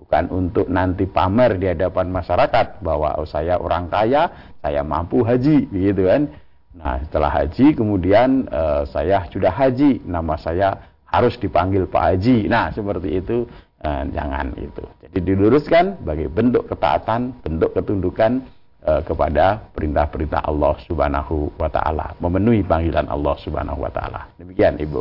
bukan 0.06 0.24
untuk 0.30 0.66
nanti 0.70 1.04
pamer 1.10 1.58
di 1.58 1.66
hadapan 1.66 2.14
masyarakat 2.14 2.78
bahwa 2.78 3.18
oh 3.18 3.26
saya 3.26 3.58
orang 3.58 3.90
kaya 3.90 4.54
saya 4.62 4.86
mampu 4.86 5.26
haji 5.26 5.66
begitu 5.66 6.06
kan 6.06 6.30
Nah, 6.76 7.00
setelah 7.08 7.32
haji 7.32 7.72
kemudian 7.72 8.44
uh, 8.52 8.84
saya 8.84 9.24
sudah 9.32 9.48
haji, 9.48 10.04
nama 10.04 10.36
saya 10.36 10.76
harus 11.08 11.40
dipanggil 11.40 11.88
Pak 11.88 12.02
Haji. 12.12 12.52
Nah, 12.52 12.68
seperti 12.68 13.16
itu 13.16 13.48
uh, 13.80 14.02
jangan 14.12 14.52
itu. 14.60 14.84
Jadi 15.08 15.18
diluruskan 15.24 16.04
sebagai 16.04 16.28
bentuk 16.28 16.68
ketaatan, 16.68 17.32
bentuk 17.40 17.72
ketundukan 17.72 18.44
uh, 18.84 19.00
kepada 19.00 19.72
perintah-perintah 19.72 20.44
Allah 20.44 20.76
Subhanahu 20.84 21.56
wa 21.56 21.68
taala, 21.72 22.12
memenuhi 22.20 22.60
panggilan 22.60 23.08
Allah 23.08 23.34
Subhanahu 23.40 23.80
wa 23.80 23.88
taala. 23.88 24.28
Demikian, 24.36 24.76
Ibu. 24.76 25.00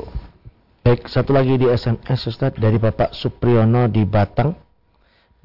Baik, 0.88 1.12
satu 1.12 1.36
lagi 1.36 1.60
di 1.60 1.68
SMS 1.68 2.30
Ustaz 2.30 2.56
dari 2.56 2.80
Bapak 2.80 3.12
Supriyono 3.12 3.92
di 3.92 4.08
Batang. 4.08 4.65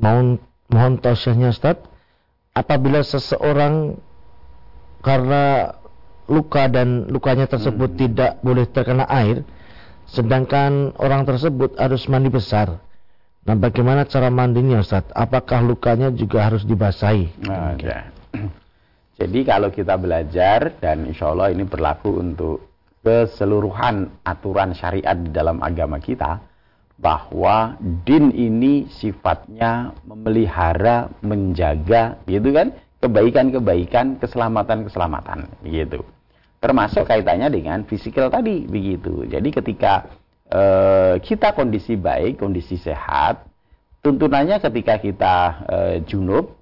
Mohon 0.00 0.40
mohon 0.72 0.94
tausiahnya 0.96 1.52
Ustaz, 1.52 1.76
apabila 2.56 3.04
seseorang 3.04 4.00
karena 5.04 5.76
luka 6.30 6.70
dan 6.70 7.10
lukanya 7.10 7.44
tersebut 7.50 7.90
hmm. 7.94 8.00
tidak 8.00 8.32
boleh 8.40 8.64
terkena 8.70 9.04
air, 9.06 9.44
sedangkan 10.08 10.96
orang 10.96 11.26
tersebut 11.26 11.76
harus 11.76 12.06
mandi 12.08 12.30
besar. 12.32 12.80
Nah, 13.40 13.56
bagaimana 13.56 14.04
cara 14.04 14.28
mandinya, 14.28 14.84
Ustaz? 14.84 15.08
Apakah 15.16 15.64
lukanya 15.64 16.12
juga 16.12 16.44
harus 16.44 16.62
dibasahi? 16.62 17.40
Nah, 17.48 17.72
ya. 17.80 18.12
Jadi 19.20 19.44
kalau 19.44 19.68
kita 19.72 19.96
belajar 20.00 20.76
dan 20.80 21.08
insya 21.08 21.32
Allah 21.32 21.52
ini 21.52 21.64
berlaku 21.64 22.20
untuk 22.20 22.70
keseluruhan 23.00 24.24
aturan 24.24 24.76
syariat 24.76 25.16
di 25.16 25.32
dalam 25.32 25.60
agama 25.64 25.96
kita, 26.00 26.40
bahwa 27.00 27.80
din 27.80 28.28
ini 28.28 28.84
sifatnya 28.92 29.96
memelihara, 30.04 31.08
menjaga, 31.24 32.20
gitu 32.28 32.52
kan, 32.52 32.76
kebaikan-kebaikan, 33.00 34.20
keselamatan-keselamatan, 34.20 35.48
gitu 35.64 36.04
termasuk 36.60 37.08
kaitannya 37.08 37.48
dengan 37.48 37.82
fisikal 37.88 38.28
tadi 38.28 38.68
begitu. 38.68 39.24
Jadi 39.24 39.48
ketika 39.48 40.06
e, 40.46 40.62
kita 41.24 41.56
kondisi 41.56 41.96
baik, 41.96 42.38
kondisi 42.44 42.76
sehat, 42.76 43.48
tuntunannya 44.04 44.60
ketika 44.60 45.00
kita 45.00 45.34
e, 45.64 45.78
junub, 46.04 46.52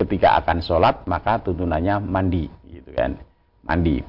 ketika 0.00 0.40
akan 0.40 0.64
sholat 0.64 1.04
maka 1.04 1.44
tuntunannya 1.44 2.00
mandi, 2.00 2.48
gitu 2.64 2.90
kan, 2.96 3.20
mandi. 3.62 4.00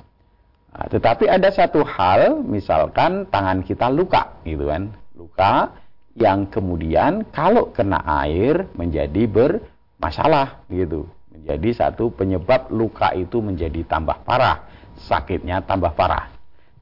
Nah, 0.71 0.88
tetapi 0.88 1.28
ada 1.28 1.51
satu 1.51 1.84
hal, 1.84 2.39
misalkan 2.39 3.28
tangan 3.28 3.59
kita 3.67 3.91
luka, 3.91 4.39
gitu 4.47 4.71
kan, 4.71 4.95
luka 5.26 5.73
yang 6.15 6.47
kemudian 6.47 7.26
kalau 7.34 7.73
kena 7.73 7.99
air 8.23 8.69
menjadi 8.78 9.26
bermasalah, 9.26 10.63
gitu, 10.69 11.09
menjadi 11.34 11.86
satu 11.86 12.13
penyebab 12.13 12.71
luka 12.71 13.11
itu 13.17 13.41
menjadi 13.41 13.84
tambah 13.84 14.23
parah 14.23 14.63
sakitnya 14.95 15.63
tambah 15.67 15.91
parah. 15.93 16.32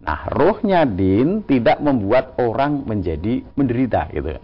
Nah, 0.04 0.28
rohnya 0.30 0.84
din 0.84 1.42
tidak 1.48 1.80
membuat 1.80 2.36
orang 2.38 2.84
menjadi 2.84 3.42
menderita 3.56 4.12
gitu. 4.12 4.38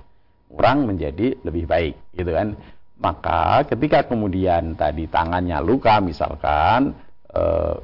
Orang 0.50 0.88
menjadi 0.90 1.38
lebih 1.46 1.70
baik 1.70 1.96
gitu 2.16 2.32
kan. 2.32 2.58
Maka 3.00 3.64
ketika 3.68 4.08
kemudian 4.08 4.76
tadi 4.76 5.08
tangannya 5.08 5.60
luka 5.64 6.04
misalkan 6.04 6.96
eh, 7.32 7.76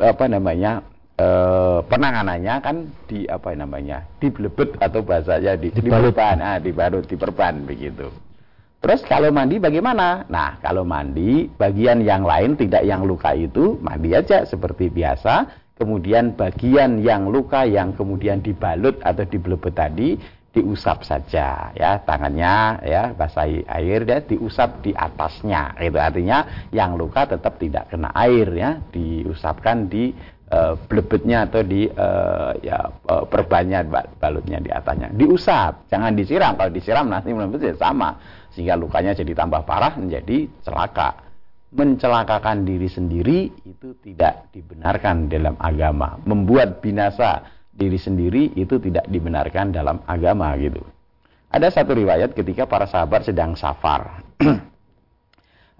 apa 0.00 0.24
namanya 0.28 0.84
eh, 1.20 1.78
penanganannya 1.84 2.54
kan 2.64 2.76
di 3.04 3.28
apa 3.28 3.52
namanya 3.52 4.08
dibelebet 4.16 4.80
atau 4.80 5.04
bahasanya 5.04 5.60
di 5.60 5.68
Dibalut. 5.68 6.16
diperban, 6.16 6.36
ah, 6.40 6.56
dibalut, 6.56 7.04
diperban 7.04 7.68
begitu. 7.68 8.08
Terus 8.80 9.04
kalau 9.04 9.28
mandi 9.28 9.60
bagaimana? 9.60 10.24
Nah, 10.32 10.56
kalau 10.64 10.88
mandi 10.88 11.52
bagian 11.52 12.00
yang 12.00 12.24
lain 12.24 12.56
tidak 12.56 12.80
yang 12.88 13.04
luka 13.04 13.36
itu 13.36 13.76
mandi 13.84 14.16
aja 14.16 14.48
seperti 14.48 14.88
biasa. 14.88 15.68
Kemudian 15.76 16.36
bagian 16.36 17.00
yang 17.00 17.28
luka 17.28 17.64
yang 17.64 17.92
kemudian 17.96 18.40
dibalut 18.40 19.00
atau 19.00 19.24
dibelebet 19.24 19.72
tadi 19.76 20.08
diusap 20.50 21.06
saja 21.06 21.70
ya 21.78 22.02
tangannya 22.02 22.82
ya 22.82 23.14
basahi 23.14 23.70
air 23.70 24.02
ya 24.02 24.18
diusap 24.18 24.82
di 24.82 24.90
atasnya 24.90 25.78
itu 25.78 25.94
artinya 25.94 26.66
yang 26.74 26.98
luka 26.98 27.22
tetap 27.22 27.54
tidak 27.62 27.86
kena 27.86 28.10
air 28.18 28.50
ya 28.50 28.82
diusapkan 28.90 29.86
di 29.86 30.10
eh, 30.50 30.74
belebetnya 30.90 31.46
atau 31.46 31.62
di 31.62 31.86
eh, 31.86 32.52
ya 32.66 32.78
eh, 32.90 33.24
perbannya 33.24 33.86
ba- 33.86 34.10
balutnya 34.18 34.58
di 34.58 34.68
atasnya. 34.68 35.14
Diusap 35.14 35.86
jangan 35.88 36.12
disiram. 36.12 36.58
Kalau 36.58 36.70
disiram 36.74 37.06
nanti 37.06 37.30
menurut 37.30 37.62
sama. 37.78 38.18
Sehingga 38.50 38.74
lukanya 38.74 39.14
jadi 39.14 39.30
tambah 39.32 39.62
parah 39.62 39.94
menjadi 39.94 40.50
celaka. 40.66 41.30
Mencelakakan 41.70 42.66
diri 42.66 42.90
sendiri 42.90 43.46
itu 43.62 43.94
tidak 44.02 44.50
dibenarkan 44.50 45.30
dalam 45.30 45.54
agama. 45.62 46.18
Membuat 46.26 46.82
binasa 46.82 47.46
diri 47.70 47.96
sendiri 47.96 48.50
itu 48.58 48.82
tidak 48.82 49.06
dibenarkan 49.06 49.70
dalam 49.70 50.02
agama 50.04 50.50
gitu. 50.58 50.82
Ada 51.50 51.70
satu 51.70 51.94
riwayat 51.94 52.34
ketika 52.34 52.66
para 52.66 52.90
sahabat 52.90 53.26
sedang 53.26 53.54
safar. 53.54 54.22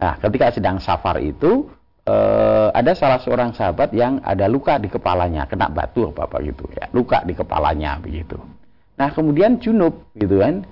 Nah, 0.00 0.16
ketika 0.16 0.48
sedang 0.48 0.80
safar 0.80 1.20
itu 1.20 1.68
eh, 2.11 2.68
ada 2.74 2.92
salah 2.98 3.22
seorang 3.22 3.54
sahabat 3.54 3.94
yang 3.94 4.18
ada 4.26 4.50
luka 4.50 4.76
di 4.82 4.90
kepalanya, 4.90 5.46
kena 5.46 5.70
batu 5.70 6.11
apa 6.11 6.26
apa 6.26 6.36
gitu 6.42 6.66
ya, 6.74 6.90
luka 6.90 7.22
di 7.22 7.38
kepalanya 7.38 8.02
begitu. 8.02 8.36
Nah, 8.98 9.08
kemudian 9.14 9.62
junub 9.62 10.11
gitu 10.18 10.42
kan. 10.42 10.66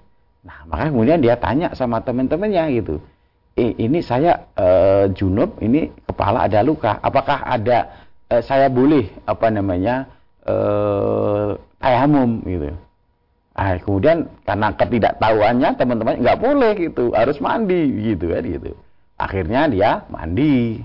Nah, 0.44 0.58
maka 0.66 0.90
kemudian 0.90 1.22
dia 1.22 1.38
tanya 1.38 1.72
sama 1.72 2.02
teman-temannya 2.02 2.82
gitu. 2.82 3.00
Eh, 3.56 3.74
ini 3.78 4.02
saya 4.02 4.50
eh, 4.58 5.08
junub, 5.14 5.56
ini 5.62 5.88
kepala 6.04 6.44
ada 6.50 6.60
luka. 6.66 6.98
Apakah 7.00 7.46
ada 7.46 7.88
eh, 8.28 8.42
saya 8.42 8.68
boleh 8.68 9.08
apa 9.24 9.48
namanya 9.48 10.06
eh 10.48 11.56
tayamum 11.78 12.42
gitu. 12.44 12.74
Ah, 13.58 13.74
kemudian 13.82 14.30
karena 14.46 14.70
ketidaktahuannya 14.70 15.70
teman-teman 15.74 16.22
nggak 16.22 16.38
boleh 16.38 16.72
gitu, 16.78 17.10
harus 17.10 17.42
mandi 17.42 18.14
gitu 18.14 18.30
kan 18.30 18.42
gitu. 18.46 18.70
Akhirnya 19.18 19.66
dia 19.66 19.90
mandi. 20.06 20.78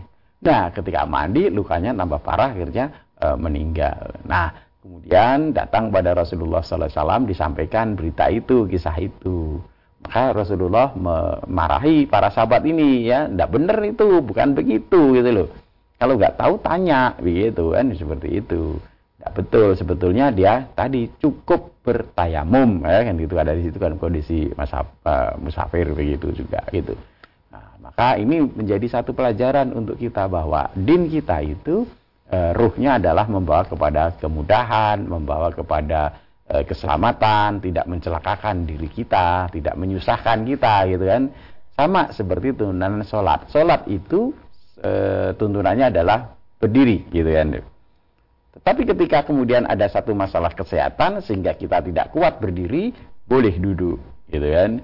Nah, 0.43 0.75
ketika 0.75 1.07
mandi 1.07 1.47
lukanya 1.47 1.95
tambah 1.95 2.19
parah 2.19 2.51
akhirnya 2.51 2.91
eh, 3.15 3.37
meninggal. 3.39 4.19
Nah, 4.27 4.51
kemudian 4.83 5.55
datang 5.55 5.87
pada 5.87 6.11
Rasulullah 6.11 6.59
SAW 6.59 7.23
disampaikan 7.23 7.95
berita 7.95 8.27
itu, 8.27 8.67
kisah 8.67 8.99
itu. 8.99 9.63
Maka 10.03 10.35
Rasulullah 10.35 10.91
memarahi 10.91 12.03
para 12.11 12.27
sahabat 12.27 12.67
ini 12.67 13.07
ya, 13.07 13.31
tidak 13.31 13.49
benar 13.55 13.79
itu, 13.87 14.19
bukan 14.19 14.51
begitu 14.51 15.15
gitu 15.15 15.29
loh. 15.31 15.47
Kalau 15.95 16.19
nggak 16.19 16.35
tahu 16.35 16.59
tanya 16.59 17.15
begitu 17.15 17.71
kan 17.71 17.87
seperti 17.95 18.43
itu. 18.43 18.75
Tidak 19.15 19.31
betul 19.39 19.71
sebetulnya 19.79 20.35
dia 20.35 20.67
tadi 20.75 21.07
cukup 21.23 21.79
bertayamum 21.79 22.83
ya 22.83 23.07
kan 23.07 23.15
gitu 23.15 23.39
ada 23.39 23.55
di 23.55 23.63
situ 23.63 23.79
kan 23.79 23.95
kondisi 23.95 24.51
masa 24.59 24.83
eh, 24.83 25.31
musafir 25.39 25.95
begitu 25.95 26.35
juga 26.35 26.59
gitu. 26.75 26.99
Maka 27.93 28.17
ini 28.17 28.41
menjadi 28.41 28.89
satu 28.89 29.13
pelajaran 29.13 29.69
untuk 29.69 30.01
kita 30.01 30.25
bahwa 30.25 30.73
din 30.73 31.13
kita 31.13 31.45
itu 31.45 31.85
eh, 32.25 32.49
ruhnya 32.57 32.97
adalah 32.97 33.29
membawa 33.29 33.69
kepada 33.69 34.17
kemudahan, 34.17 35.05
membawa 35.05 35.53
kepada 35.53 36.17
eh, 36.49 36.65
keselamatan, 36.65 37.61
tidak 37.61 37.85
mencelakakan 37.85 38.65
diri 38.65 38.89
kita, 38.89 39.45
tidak 39.53 39.77
menyusahkan 39.77 40.41
kita 40.41 40.89
gitu 40.89 41.05
kan. 41.05 41.29
Sama 41.77 42.09
seperti 42.09 42.57
tuntunan 42.57 43.05
sholat. 43.05 43.53
Sholat 43.53 43.85
itu 43.85 44.33
eh, 44.81 45.37
tuntunannya 45.37 45.93
adalah 45.93 46.33
berdiri 46.57 47.05
gitu 47.13 47.29
kan. 47.29 47.61
Tetapi 48.57 48.81
ketika 48.89 49.21
kemudian 49.21 49.69
ada 49.69 49.85
satu 49.85 50.17
masalah 50.17 50.49
kesehatan 50.57 51.21
sehingga 51.21 51.53
kita 51.53 51.77
tidak 51.85 52.09
kuat 52.09 52.41
berdiri, 52.41 52.89
boleh 53.29 53.53
duduk, 53.53 54.01
gitu 54.33 54.49
kan? 54.49 54.81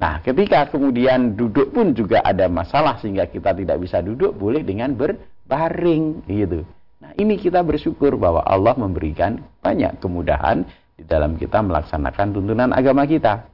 Nah, 0.00 0.24
ketika 0.24 0.64
kemudian 0.72 1.36
duduk 1.36 1.76
pun 1.76 1.92
juga 1.92 2.24
ada 2.24 2.48
masalah 2.48 2.96
sehingga 3.04 3.28
kita 3.28 3.52
tidak 3.52 3.76
bisa 3.84 4.00
duduk, 4.00 4.32
boleh 4.32 4.64
dengan 4.64 4.96
berbaring, 4.96 6.24
gitu. 6.24 6.64
Nah, 7.04 7.12
ini 7.20 7.36
kita 7.36 7.60
bersyukur 7.60 8.16
bahwa 8.16 8.40
Allah 8.40 8.72
memberikan 8.80 9.44
banyak 9.60 10.00
kemudahan 10.00 10.64
di 10.96 11.04
dalam 11.04 11.36
kita 11.36 11.60
melaksanakan 11.60 12.32
tuntunan 12.32 12.72
agama 12.72 13.04
kita. 13.04 13.44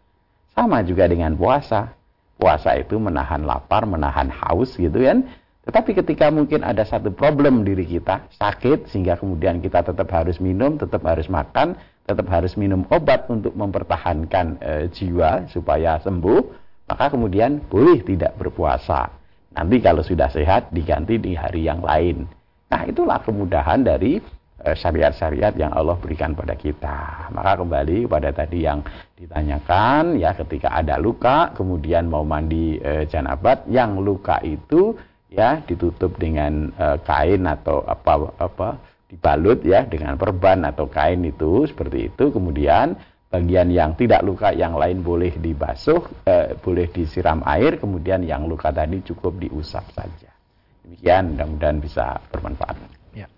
Sama 0.54 0.86
juga 0.86 1.10
dengan 1.10 1.34
puasa. 1.34 1.98
Puasa 2.38 2.78
itu 2.78 2.94
menahan 3.00 3.42
lapar, 3.42 3.82
menahan 3.82 4.30
haus 4.30 4.78
gitu 4.78 5.02
kan. 5.02 5.26
Tetapi 5.66 5.98
ketika 5.98 6.30
mungkin 6.30 6.62
ada 6.62 6.86
satu 6.86 7.10
problem 7.10 7.66
diri 7.66 7.82
kita, 7.82 8.30
sakit, 8.38 8.86
sehingga 8.86 9.18
kemudian 9.18 9.58
kita 9.58 9.82
tetap 9.82 10.06
harus 10.14 10.38
minum, 10.38 10.78
tetap 10.78 11.02
harus 11.02 11.26
makan, 11.26 11.74
tetap 12.06 12.26
harus 12.30 12.54
minum 12.54 12.86
obat 12.88 13.26
untuk 13.26 13.52
mempertahankan 13.58 14.46
eh, 14.62 14.84
jiwa 14.94 15.50
supaya 15.50 15.98
sembuh, 15.98 16.40
maka 16.86 17.10
kemudian 17.10 17.66
boleh 17.66 18.00
tidak 18.06 18.38
berpuasa. 18.38 19.10
Nanti 19.58 19.82
kalau 19.82 20.06
sudah 20.06 20.30
sehat 20.30 20.70
diganti 20.70 21.18
di 21.18 21.34
hari 21.34 21.66
yang 21.66 21.82
lain. 21.82 22.30
Nah 22.70 22.82
itulah 22.86 23.18
kemudahan 23.26 23.82
dari 23.82 24.22
eh, 24.62 24.76
syariat-syariat 24.78 25.58
yang 25.58 25.74
Allah 25.74 25.98
berikan 25.98 26.30
pada 26.38 26.54
kita. 26.54 27.26
Maka 27.34 27.58
kembali 27.58 28.06
kepada 28.06 28.30
tadi 28.30 28.62
yang 28.62 28.86
ditanyakan, 29.18 30.14
ya 30.22 30.30
ketika 30.38 30.78
ada 30.78 31.02
luka, 31.02 31.50
kemudian 31.58 32.06
mau 32.06 32.22
mandi 32.22 32.78
eh, 32.78 33.02
janabat, 33.10 33.66
yang 33.66 33.98
luka 33.98 34.38
itu 34.46 34.94
ya 35.26 35.58
ditutup 35.66 36.14
dengan 36.22 36.70
eh, 36.70 36.98
kain 37.02 37.42
atau 37.50 37.82
apa 37.82 38.30
apa 38.38 38.68
dibalut 39.06 39.62
ya 39.62 39.86
dengan 39.86 40.18
perban 40.18 40.66
atau 40.66 40.90
kain 40.90 41.22
itu 41.22 41.66
seperti 41.70 42.10
itu 42.10 42.34
kemudian 42.34 42.98
bagian 43.30 43.68
yang 43.70 43.94
tidak 43.94 44.22
luka 44.26 44.50
yang 44.50 44.74
lain 44.74 45.02
boleh 45.02 45.34
dibasuh 45.38 46.26
eh, 46.26 46.58
boleh 46.58 46.90
disiram 46.90 47.42
air 47.46 47.78
kemudian 47.78 48.22
yang 48.26 48.46
luka 48.50 48.74
tadi 48.74 49.02
cukup 49.06 49.38
diusap 49.38 49.86
saja 49.94 50.30
demikian 50.82 51.34
mudah-mudahan 51.34 51.78
bisa 51.78 52.18
bermanfaat 52.30 52.76
Ya. 53.16 53.32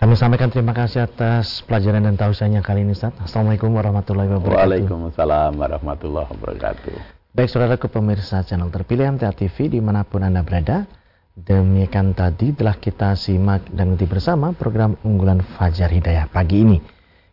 Kami 0.00 0.16
sampaikan 0.16 0.48
terima 0.48 0.72
kasih 0.72 1.04
atas 1.04 1.60
pelajaran 1.68 2.08
dan 2.08 2.16
tausiahnya 2.16 2.64
kali 2.64 2.88
ini 2.88 2.96
Ustaz. 2.96 3.12
Assalamualaikum 3.20 3.68
warahmatullahi 3.68 4.32
wabarakatuh. 4.32 4.58
Waalaikumsalam 4.64 5.52
warahmatullahi 5.60 6.28
wabarakatuh 6.32 7.24
Baik 7.34 7.50
saudara 7.50 7.74
ke 7.74 7.90
pemirsa 7.90 8.46
channel 8.46 8.70
terpilih 8.70 9.18
MTA 9.18 9.34
TV 9.34 9.66
di 9.66 9.82
mana 9.82 10.06
pun 10.06 10.22
Anda 10.22 10.46
berada. 10.46 10.86
Demikian 11.34 12.14
tadi 12.14 12.54
telah 12.54 12.78
kita 12.78 13.18
simak 13.18 13.66
dan 13.74 13.98
nanti 13.98 14.06
bersama 14.06 14.54
program 14.54 14.94
unggulan 15.02 15.42
Fajar 15.42 15.90
Hidayah 15.90 16.30
pagi 16.30 16.62
ini. 16.62 16.78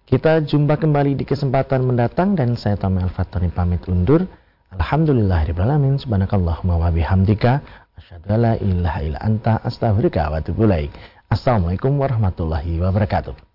Kita 0.09 0.41
jumpa 0.41 0.81
kembali 0.81 1.13
di 1.13 1.21
kesempatan 1.21 1.85
mendatang 1.85 2.33
dan 2.33 2.57
saya 2.57 2.81
Tommy 2.81 3.05
Al-Fatoni 3.05 3.53
pamit 3.53 3.85
undur. 3.85 4.25
Alhamdulillahirrahmanirrahim. 4.73 6.01
Subhanakallahumma 6.01 6.81
wa 6.81 6.89
bihamdika. 6.89 7.61
La 8.25 8.57
ilaha 8.57 8.99
illa 9.05 9.21
anta 9.21 9.61
astaghfiruka 9.61 10.33
wa. 10.33 10.41
Assalamualaikum 11.29 11.95
warahmatullahi 12.01 12.81
wabarakatuh. 12.81 13.50